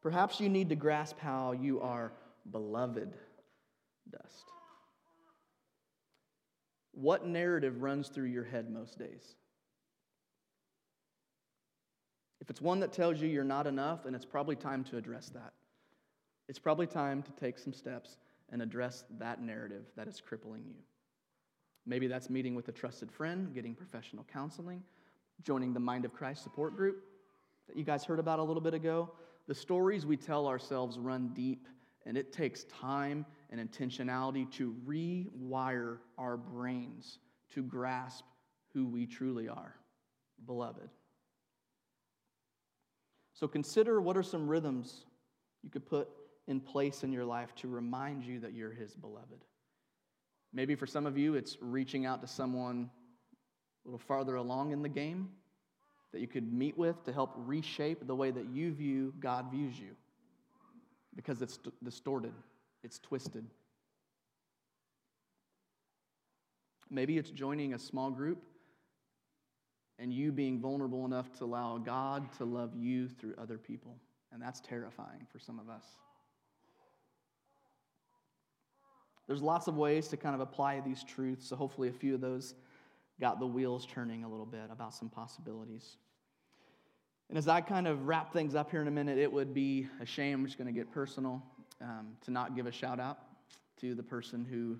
Perhaps 0.00 0.40
you 0.40 0.48
need 0.48 0.68
to 0.68 0.76
grasp 0.76 1.18
how 1.18 1.52
you 1.52 1.80
are 1.80 2.12
beloved 2.50 3.12
dust. 4.10 4.44
What 6.92 7.26
narrative 7.26 7.82
runs 7.82 8.08
through 8.08 8.28
your 8.28 8.44
head 8.44 8.70
most 8.70 8.98
days? 8.98 9.36
If 12.40 12.50
it's 12.50 12.60
one 12.60 12.80
that 12.80 12.92
tells 12.92 13.20
you 13.20 13.28
you're 13.28 13.44
not 13.44 13.66
enough, 13.66 14.04
then 14.04 14.14
it's 14.14 14.24
probably 14.24 14.56
time 14.56 14.84
to 14.84 14.96
address 14.96 15.30
that. 15.30 15.52
It's 16.48 16.58
probably 16.58 16.86
time 16.86 17.22
to 17.22 17.32
take 17.32 17.58
some 17.58 17.72
steps 17.72 18.18
and 18.50 18.62
address 18.62 19.04
that 19.18 19.42
narrative 19.42 19.84
that 19.96 20.06
is 20.06 20.20
crippling 20.20 20.62
you. 20.66 20.76
Maybe 21.86 22.06
that's 22.06 22.30
meeting 22.30 22.54
with 22.54 22.68
a 22.68 22.72
trusted 22.72 23.10
friend, 23.10 23.52
getting 23.54 23.74
professional 23.74 24.24
counseling, 24.32 24.82
joining 25.42 25.72
the 25.72 25.80
Mind 25.80 26.04
of 26.04 26.12
Christ 26.12 26.42
support 26.42 26.76
group 26.76 27.02
that 27.68 27.76
you 27.76 27.84
guys 27.84 28.04
heard 28.04 28.18
about 28.18 28.38
a 28.38 28.42
little 28.42 28.62
bit 28.62 28.74
ago. 28.74 29.10
The 29.48 29.54
stories 29.54 30.06
we 30.06 30.16
tell 30.16 30.46
ourselves 30.46 30.98
run 30.98 31.30
deep, 31.34 31.66
and 32.06 32.16
it 32.16 32.32
takes 32.32 32.64
time 32.64 33.26
and 33.50 33.60
intentionality 33.60 34.50
to 34.52 34.74
rewire 34.86 35.98
our 36.16 36.36
brains 36.36 37.18
to 37.52 37.62
grasp 37.62 38.24
who 38.72 38.86
we 38.86 39.06
truly 39.06 39.48
are, 39.48 39.74
beloved. 40.46 40.88
So 43.34 43.48
consider 43.48 44.00
what 44.00 44.16
are 44.16 44.22
some 44.22 44.48
rhythms 44.48 45.04
you 45.62 45.68
could 45.68 45.84
put 45.84 46.08
in 46.46 46.60
place 46.60 47.02
in 47.02 47.12
your 47.12 47.24
life 47.24 47.54
to 47.56 47.68
remind 47.68 48.24
you 48.24 48.38
that 48.40 48.54
you're 48.54 48.72
His 48.72 48.94
beloved. 48.94 49.44
Maybe 50.52 50.74
for 50.74 50.86
some 50.86 51.06
of 51.06 51.18
you, 51.18 51.34
it's 51.34 51.56
reaching 51.60 52.06
out 52.06 52.22
to 52.22 52.28
someone 52.28 52.88
a 53.84 53.88
little 53.88 53.98
farther 53.98 54.36
along 54.36 54.72
in 54.72 54.82
the 54.82 54.88
game 54.88 55.30
that 56.12 56.20
you 56.20 56.28
could 56.28 56.50
meet 56.52 56.78
with 56.78 57.02
to 57.04 57.12
help 57.12 57.34
reshape 57.36 58.06
the 58.06 58.14
way 58.14 58.30
that 58.30 58.46
you 58.46 58.72
view 58.72 59.12
God 59.20 59.50
views 59.50 59.78
you 59.78 59.96
because 61.16 61.42
it's 61.42 61.58
distorted, 61.82 62.34
it's 62.84 62.98
twisted. 62.98 63.46
Maybe 66.88 67.18
it's 67.18 67.30
joining 67.30 67.74
a 67.74 67.78
small 67.78 68.10
group 68.10 68.44
and 69.98 70.12
you 70.12 70.30
being 70.30 70.60
vulnerable 70.60 71.04
enough 71.04 71.32
to 71.38 71.44
allow 71.44 71.78
God 71.78 72.32
to 72.34 72.44
love 72.44 72.76
you 72.76 73.08
through 73.08 73.34
other 73.38 73.58
people. 73.58 73.96
And 74.32 74.40
that's 74.40 74.60
terrifying 74.60 75.26
for 75.32 75.38
some 75.38 75.58
of 75.58 75.68
us. 75.68 75.84
There's 79.26 79.42
lots 79.42 79.66
of 79.66 79.76
ways 79.76 80.06
to 80.08 80.16
kind 80.16 80.34
of 80.34 80.40
apply 80.40 80.80
these 80.80 81.02
truths, 81.02 81.48
so 81.48 81.56
hopefully 81.56 81.88
a 81.88 81.92
few 81.92 82.14
of 82.14 82.20
those 82.20 82.54
got 83.20 83.40
the 83.40 83.46
wheels 83.46 83.86
turning 83.86 84.22
a 84.22 84.28
little 84.28 84.46
bit 84.46 84.68
about 84.70 84.94
some 84.94 85.08
possibilities. 85.08 85.96
And 87.28 87.36
as 87.36 87.48
I 87.48 87.60
kind 87.60 87.88
of 87.88 88.06
wrap 88.06 88.32
things 88.32 88.54
up 88.54 88.70
here 88.70 88.80
in 88.80 88.88
a 88.88 88.92
minute, 88.92 89.18
it 89.18 89.32
would 89.32 89.52
be 89.52 89.88
a 90.00 90.06
shame, 90.06 90.40
I'm 90.40 90.46
just 90.46 90.58
going 90.58 90.72
to 90.72 90.78
get 90.78 90.92
personal, 90.92 91.42
um, 91.80 92.16
to 92.24 92.30
not 92.30 92.54
give 92.54 92.66
a 92.66 92.72
shout 92.72 93.00
out 93.00 93.18
to 93.80 93.94
the 93.94 94.02
person 94.02 94.44
who 94.44 94.78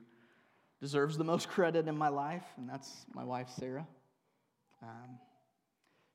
deserves 0.81 1.19
the 1.19 1.25
most 1.25 1.49
credit 1.51 1.89
in 1.89 1.97
my 1.97 2.09
life, 2.09 2.45
and 2.57 2.69
that's 2.69 3.07
my 3.15 3.25
wife, 3.25 3.49
Sarah. 3.59 3.87
Um, 4.83 5.19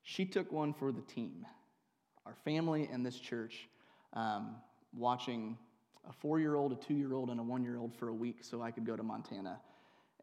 she 0.03 0.25
took 0.25 0.51
one 0.51 0.73
for 0.73 0.91
the 0.91 1.01
team, 1.01 1.45
our 2.25 2.35
family 2.45 2.89
and 2.91 3.05
this 3.05 3.17
church, 3.17 3.67
um, 4.13 4.55
watching 4.95 5.57
a 6.09 6.13
four 6.13 6.39
year 6.39 6.55
old, 6.55 6.71
a 6.71 6.75
two 6.75 6.93
year 6.93 7.13
old, 7.13 7.29
and 7.29 7.39
a 7.39 7.43
one 7.43 7.63
year 7.63 7.77
old 7.77 7.93
for 7.95 8.07
a 8.09 8.13
week 8.13 8.37
so 8.41 8.61
I 8.61 8.71
could 8.71 8.85
go 8.85 8.95
to 8.95 9.03
Montana 9.03 9.59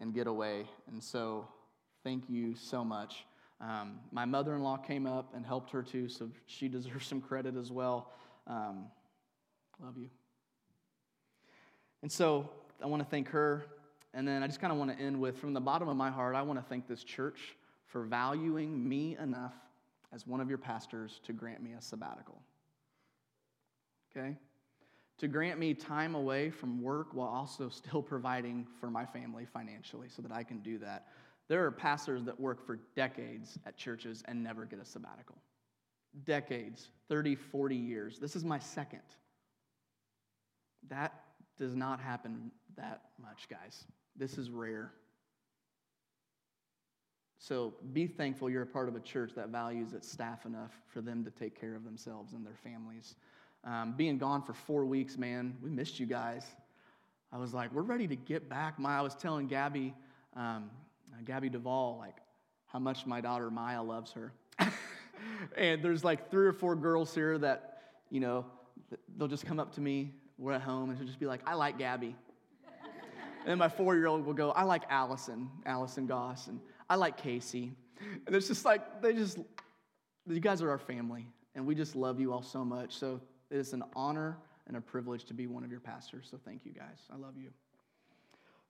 and 0.00 0.14
get 0.14 0.26
away. 0.26 0.64
And 0.88 1.02
so, 1.02 1.48
thank 2.02 2.24
you 2.28 2.54
so 2.54 2.84
much. 2.84 3.24
Um, 3.60 3.98
my 4.12 4.24
mother 4.24 4.54
in 4.54 4.62
law 4.62 4.76
came 4.76 5.06
up 5.06 5.34
and 5.34 5.44
helped 5.44 5.70
her 5.70 5.82
too, 5.82 6.08
so 6.08 6.30
she 6.46 6.68
deserves 6.68 7.06
some 7.06 7.20
credit 7.20 7.56
as 7.56 7.72
well. 7.72 8.12
Um, 8.46 8.86
love 9.82 9.96
you. 9.96 10.08
And 12.02 12.10
so, 12.10 12.48
I 12.82 12.86
want 12.86 13.02
to 13.02 13.08
thank 13.08 13.28
her. 13.28 13.66
And 14.14 14.26
then 14.26 14.42
I 14.42 14.46
just 14.46 14.60
kind 14.60 14.72
of 14.72 14.78
want 14.78 14.96
to 14.96 14.98
end 15.02 15.20
with 15.20 15.38
from 15.38 15.52
the 15.52 15.60
bottom 15.60 15.88
of 15.88 15.96
my 15.96 16.10
heart, 16.10 16.34
I 16.34 16.42
want 16.42 16.58
to 16.58 16.64
thank 16.64 16.88
this 16.88 17.04
church 17.04 17.56
for 17.86 18.04
valuing 18.04 18.88
me 18.88 19.16
enough 19.20 19.54
as 20.12 20.26
one 20.26 20.40
of 20.40 20.48
your 20.48 20.58
pastors 20.58 21.20
to 21.24 21.32
grant 21.32 21.62
me 21.62 21.72
a 21.72 21.82
sabbatical. 21.82 22.40
Okay? 24.10 24.36
To 25.18 25.28
grant 25.28 25.58
me 25.58 25.74
time 25.74 26.14
away 26.14 26.50
from 26.50 26.80
work 26.80 27.08
while 27.12 27.28
also 27.28 27.68
still 27.68 28.02
providing 28.02 28.66
for 28.80 28.90
my 28.90 29.04
family 29.04 29.44
financially 29.44 30.08
so 30.08 30.22
that 30.22 30.32
I 30.32 30.42
can 30.42 30.60
do 30.60 30.78
that. 30.78 31.08
There 31.48 31.64
are 31.64 31.70
pastors 31.70 32.24
that 32.24 32.38
work 32.38 32.64
for 32.64 32.78
decades 32.94 33.58
at 33.66 33.76
churches 33.76 34.22
and 34.26 34.42
never 34.42 34.66
get 34.66 34.80
a 34.80 34.84
sabbatical. 34.84 35.37
Decades, 36.24 36.88
30, 37.08 37.34
40 37.34 37.74
years. 37.74 38.18
This 38.18 38.37
is 38.37 38.44
my 38.44 38.58
second. 38.58 39.00
That 40.88 41.12
does 41.58 41.74
not 41.74 42.00
happen 42.00 42.50
that 42.76 43.02
much, 43.20 43.48
guys. 43.48 43.84
This 44.16 44.37
is 44.37 44.50
rare. 44.50 44.92
So 47.38 47.74
be 47.92 48.06
thankful 48.06 48.50
you're 48.50 48.62
a 48.62 48.66
part 48.66 48.88
of 48.88 48.96
a 48.96 49.00
church 49.00 49.32
that 49.37 49.48
values 49.48 49.92
its 49.92 50.11
staff 50.11 50.44
enough 50.44 50.72
for 50.88 51.00
them 51.00 51.24
to 51.24 51.30
take 51.30 51.58
care 51.58 51.76
of 51.76 51.84
themselves 51.84 52.32
and 52.32 52.44
their 52.44 52.56
families. 52.62 53.14
Um, 53.64 53.94
being 53.96 54.18
gone 54.18 54.42
for 54.42 54.52
four 54.52 54.84
weeks, 54.84 55.16
man, 55.16 55.56
we 55.62 55.70
missed 55.70 55.98
you 55.98 56.06
guys. 56.06 56.44
I 57.32 57.38
was 57.38 57.54
like, 57.54 57.72
we're 57.72 57.82
ready 57.82 58.06
to 58.08 58.16
get 58.16 58.48
back. 58.48 58.78
My, 58.78 58.98
I 58.98 59.00
was 59.02 59.14
telling 59.14 59.46
Gabby, 59.46 59.94
um, 60.37 60.70
Gabby 61.24 61.48
Duvall, 61.48 61.96
like 61.98 62.16
how 62.66 62.78
much 62.78 63.07
my 63.07 63.20
daughter 63.20 63.50
Maya 63.50 63.83
loves 63.83 64.12
her. 64.12 64.33
and 65.57 65.83
there's 65.83 66.04
like 66.04 66.31
three 66.31 66.46
or 66.46 66.52
four 66.52 66.76
girls 66.76 67.14
here 67.14 67.38
that, 67.38 67.78
you 68.11 68.20
know, 68.20 68.46
they'll 69.16 69.28
just 69.28 69.46
come 69.46 69.59
up 69.59 69.74
to 69.74 69.81
me. 69.81 70.12
We're 70.38 70.52
at 70.52 70.62
home, 70.62 70.90
and 70.90 70.98
she'll 70.98 71.07
just 71.07 71.18
be 71.18 71.26
like, 71.26 71.40
I 71.46 71.54
like 71.54 71.78
Gabby. 71.78 72.14
and 73.40 73.46
then 73.46 73.59
my 73.59 73.68
four 73.68 73.96
year 73.96 74.07
old 74.07 74.24
will 74.24 74.35
go, 74.35 74.50
I 74.52 74.62
like 74.62 74.83
Allison, 74.88 75.50
Allison 75.66 76.07
Goss. 76.07 76.46
And 76.46 76.61
I 76.88 76.94
like 76.94 77.16
Casey. 77.16 77.72
And 78.26 78.37
it's 78.37 78.46
just 78.46 78.64
like, 78.64 79.02
they 79.02 79.12
just, 79.12 79.38
you 80.28 80.40
guys 80.40 80.62
are 80.62 80.70
our 80.70 80.78
family, 80.78 81.26
and 81.54 81.66
we 81.66 81.74
just 81.74 81.96
love 81.96 82.20
you 82.20 82.33
all 82.33 82.42
so 82.42 82.64
much. 82.64 82.96
So 82.96 83.20
it's 83.50 83.72
an 83.72 83.83
honor 83.96 84.38
and 84.68 84.76
a 84.76 84.81
privilege 84.81 85.24
to 85.24 85.35
be 85.35 85.46
one 85.46 85.64
of 85.64 85.70
your 85.70 85.81
pastors. 85.81 86.28
So 86.31 86.38
thank 86.44 86.64
you 86.64 86.72
guys. 86.72 86.98
I 87.12 87.16
love 87.16 87.35
you. 87.37 87.50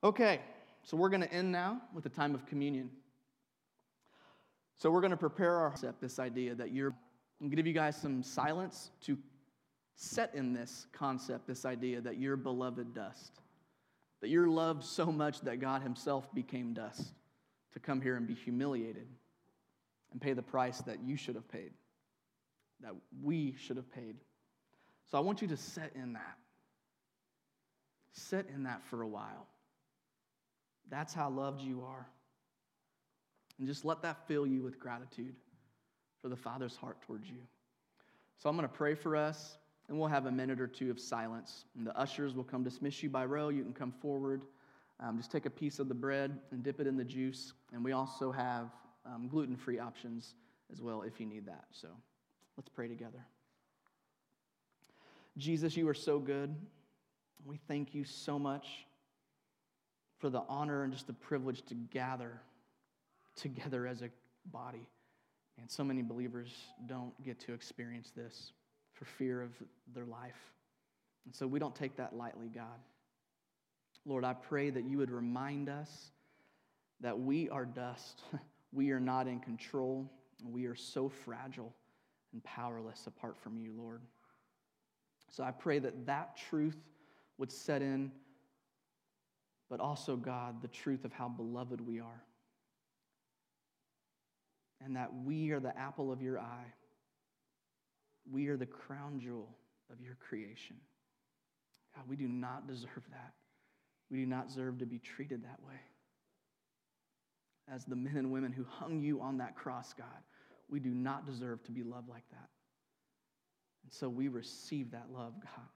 Okay, 0.03 0.41
so 0.83 0.97
we're 0.97 1.09
going 1.09 1.23
to 1.23 1.33
end 1.33 1.53
now 1.53 1.81
with 1.95 2.07
a 2.07 2.11
time 2.11 2.35
of 2.35 2.47
communion. 2.47 2.91
So 4.79 4.91
we're 4.91 5.01
going 5.01 5.11
to 5.11 5.17
prepare 5.17 5.57
our 5.57 5.71
concept, 5.71 6.01
this 6.01 6.19
idea 6.19 6.55
that 6.55 6.73
you're, 6.73 6.91
I'm 7.41 7.47
going 7.47 7.51
to 7.51 7.57
give 7.57 7.67
you 7.67 7.73
guys 7.73 7.97
some 7.97 8.23
silence 8.23 8.91
to 9.03 9.19
set 9.97 10.35
in 10.35 10.53
this 10.53 10.87
concept, 10.93 11.49
this 11.49 11.65
idea 11.65 12.01
that 12.01 12.19
you're 12.19 12.37
beloved 12.37 12.95
dust, 12.95 13.41
that 14.21 14.29
you're 14.29 14.49
loved 14.49 14.85
so 14.85 15.07
much 15.07 15.41
that 15.41 15.59
God 15.59 15.83
Himself 15.83 16.33
became 16.33 16.75
dust 16.75 17.13
to 17.73 17.81
come 17.81 18.01
here 18.01 18.17
and 18.17 18.27
be 18.27 18.35
humiliated 18.35 19.09
and 20.13 20.21
pay 20.21 20.33
the 20.33 20.43
price 20.43 20.79
that 20.83 21.01
you 21.03 21.17
should 21.17 21.35
have 21.35 21.49
paid, 21.49 21.73
that 22.81 22.93
we 23.23 23.57
should 23.59 23.77
have 23.77 23.93
paid. 23.93 24.17
So 25.11 25.19
I 25.19 25.21
want 25.21 25.43
you 25.43 25.49
to 25.49 25.57
set 25.57 25.93
in 25.95 26.13
that. 26.13 26.37
Set 28.13 28.47
in 28.55 28.63
that 28.65 28.85
for 28.85 29.03
a 29.03 29.09
while. 29.09 29.47
That's 30.91 31.13
how 31.13 31.31
loved 31.31 31.61
you 31.61 31.83
are. 31.83 32.07
And 33.59 33.67
just 33.67 33.85
let 33.85 34.03
that 34.03 34.27
fill 34.27 34.47
you 34.47 34.63
with 34.63 34.79
gratitude 34.79 35.35
for 36.23 36.29
the 36.29 36.37
Father's 36.37 36.77
heart 36.77 37.01
towards 37.03 37.29
you. 37.29 37.41
So 38.39 38.49
I'm 38.49 38.57
going 38.57 38.69
to 38.69 38.75
pray 38.75 38.95
for 38.95 39.17
us, 39.17 39.59
and 39.89 39.99
we'll 39.99 40.09
have 40.09 40.27
a 40.27 40.31
minute 40.31 40.61
or 40.61 40.69
two 40.69 40.91
of 40.91 41.01
silence. 41.01 41.65
And 41.77 41.87
the 41.87 41.97
ushers 41.99 42.35
will 42.35 42.45
come 42.45 42.63
dismiss 42.63 43.03
you 43.03 43.11
by 43.11 43.25
row. 43.25 43.49
You 43.49 43.63
can 43.63 43.73
come 43.73 43.93
forward. 43.93 44.43
Um, 45.01 45.17
just 45.17 45.31
take 45.31 45.47
a 45.47 45.51
piece 45.51 45.79
of 45.79 45.89
the 45.89 45.95
bread 45.95 46.39
and 46.51 46.63
dip 46.63 46.81
it 46.81 46.87
in 46.87 46.97
the 46.97 47.05
juice. 47.05 47.53
And 47.73 47.85
we 47.85 47.93
also 47.93 48.31
have 48.33 48.71
um, 49.05 49.29
gluten 49.29 49.57
free 49.57 49.79
options 49.79 50.35
as 50.73 50.81
well 50.81 51.03
if 51.03 51.21
you 51.21 51.27
need 51.27 51.47
that. 51.47 51.65
So 51.73 51.89
let's 52.57 52.69
pray 52.69 52.89
together. 52.89 53.25
Jesus, 55.37 55.77
you 55.77 55.89
are 55.89 55.95
so 55.95 56.19
good. 56.19 56.55
We 57.45 57.59
thank 57.69 57.95
you 57.95 58.05
so 58.05 58.39
much 58.39 58.67
for 60.19 60.31
the 60.31 60.43
honor 60.49 60.85
and 60.85 60.93
just 60.93 61.07
the 61.07 61.13
privilege 61.13 61.63
to 61.67 61.75
gather 61.75 62.41
together 63.37 63.87
as 63.87 64.03
a 64.03 64.11
body. 64.47 64.87
And 65.61 65.71
so 65.71 65.83
many 65.85 66.03
believers 66.03 66.53
don't 66.87 67.13
get 67.25 67.39
to 67.41 67.53
experience 67.53 68.13
this 68.15 68.53
for 68.93 69.05
fear 69.05 69.43
of 69.43 69.51
their 69.95 70.05
life. 70.05 70.53
And 71.25 71.35
so 71.35 71.47
we 71.47 71.59
don't 71.59 71.75
take 71.75 71.97
that 71.97 72.17
lightly, 72.17 72.49
God. 72.49 72.79
Lord, 74.05 74.25
I 74.25 74.33
pray 74.33 74.71
that 74.71 74.85
you 74.85 74.99
would 74.99 75.11
remind 75.11 75.69
us 75.69 76.11
that 77.01 77.19
we 77.19 77.49
are 77.51 77.65
dust. 77.65 78.23
We 78.71 78.91
are 78.91 79.01
not 79.01 79.27
in 79.27 79.41
control. 79.41 80.13
We 80.45 80.67
are 80.67 80.75
so 80.75 81.09
fragile 81.09 81.73
and 82.35 82.45
powerless 82.45 83.07
apart 83.07 83.39
from 83.39 83.57
you, 83.57 83.73
Lord. 83.75 84.03
So 85.31 85.43
I 85.43 85.51
pray 85.51 85.79
that 85.79 86.05
that 86.05 86.37
truth 86.37 86.77
would 87.39 87.51
set 87.51 87.81
in, 87.81 88.13
but 89.71 89.81
also, 89.81 90.17
God, 90.17 90.63
the 90.63 90.69
truth 90.69 91.05
of 91.05 91.13
how 91.13 91.29
beloved 91.29 91.81
we 91.81 92.01
are. 92.01 92.23
And 94.81 94.97
that 94.97 95.11
we 95.25 95.51
are 95.51 95.61
the 95.61 95.77
apple 95.77 96.13
of 96.13 96.23
your 96.23 96.39
eye. 96.39 96.73
We 98.31 98.49
are 98.49 98.57
the 98.57 98.67
crown 98.67 99.21
jewel 99.21 99.49
of 99.93 100.01
your 100.01 100.17
creation. 100.29 100.77
God, 101.95 102.05
we 102.09 102.17
do 102.17 102.29
not 102.29 102.67
deserve 102.67 103.05
that. 103.11 103.33
We 104.11 104.19
do 104.19 104.27
not 104.27 104.49
deserve 104.49 104.79
to 104.79 104.87
be 104.87 104.99
treated 104.99 105.45
that 105.45 105.59
way. 105.67 105.81
As 107.73 107.85
the 107.85 107.97
men 107.97 108.17
and 108.17 108.31
women 108.31 108.53
who 108.53 108.65
hung 108.65 109.01
you 109.01 109.21
on 109.21 109.39
that 109.39 109.55
cross, 109.55 109.93
God, 109.93 110.07
we 110.71 110.81
do 110.81 110.91
not 110.91 111.27
deserve 111.27 111.63
to 111.65 111.73
be 111.73 111.83
loved 111.83 112.09
like 112.09 112.29
that. 112.31 112.49
And 113.83 113.93
so 113.93 114.09
we 114.09 114.29
receive 114.29 114.93
that 114.93 115.07
love, 115.13 115.35
God, 115.43 115.69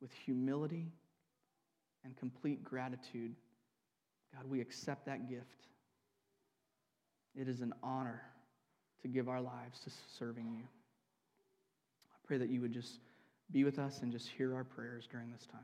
with 0.00 0.12
humility 0.24 0.92
and 2.04 2.16
complete 2.16 2.64
gratitude. 2.64 3.34
God, 4.34 4.50
we 4.50 4.60
accept 4.60 5.06
that 5.06 5.28
gift. 5.28 5.66
It 7.34 7.48
is 7.48 7.60
an 7.60 7.72
honor 7.82 8.22
to 9.02 9.08
give 9.08 9.28
our 9.28 9.40
lives 9.40 9.80
to 9.80 9.90
serving 10.18 10.46
you. 10.46 10.64
I 10.64 12.16
pray 12.26 12.38
that 12.38 12.48
you 12.48 12.60
would 12.60 12.72
just 12.72 12.98
be 13.50 13.64
with 13.64 13.78
us 13.78 14.00
and 14.02 14.12
just 14.12 14.28
hear 14.28 14.54
our 14.54 14.64
prayers 14.64 15.06
during 15.10 15.30
this 15.32 15.46
time. 15.46 15.60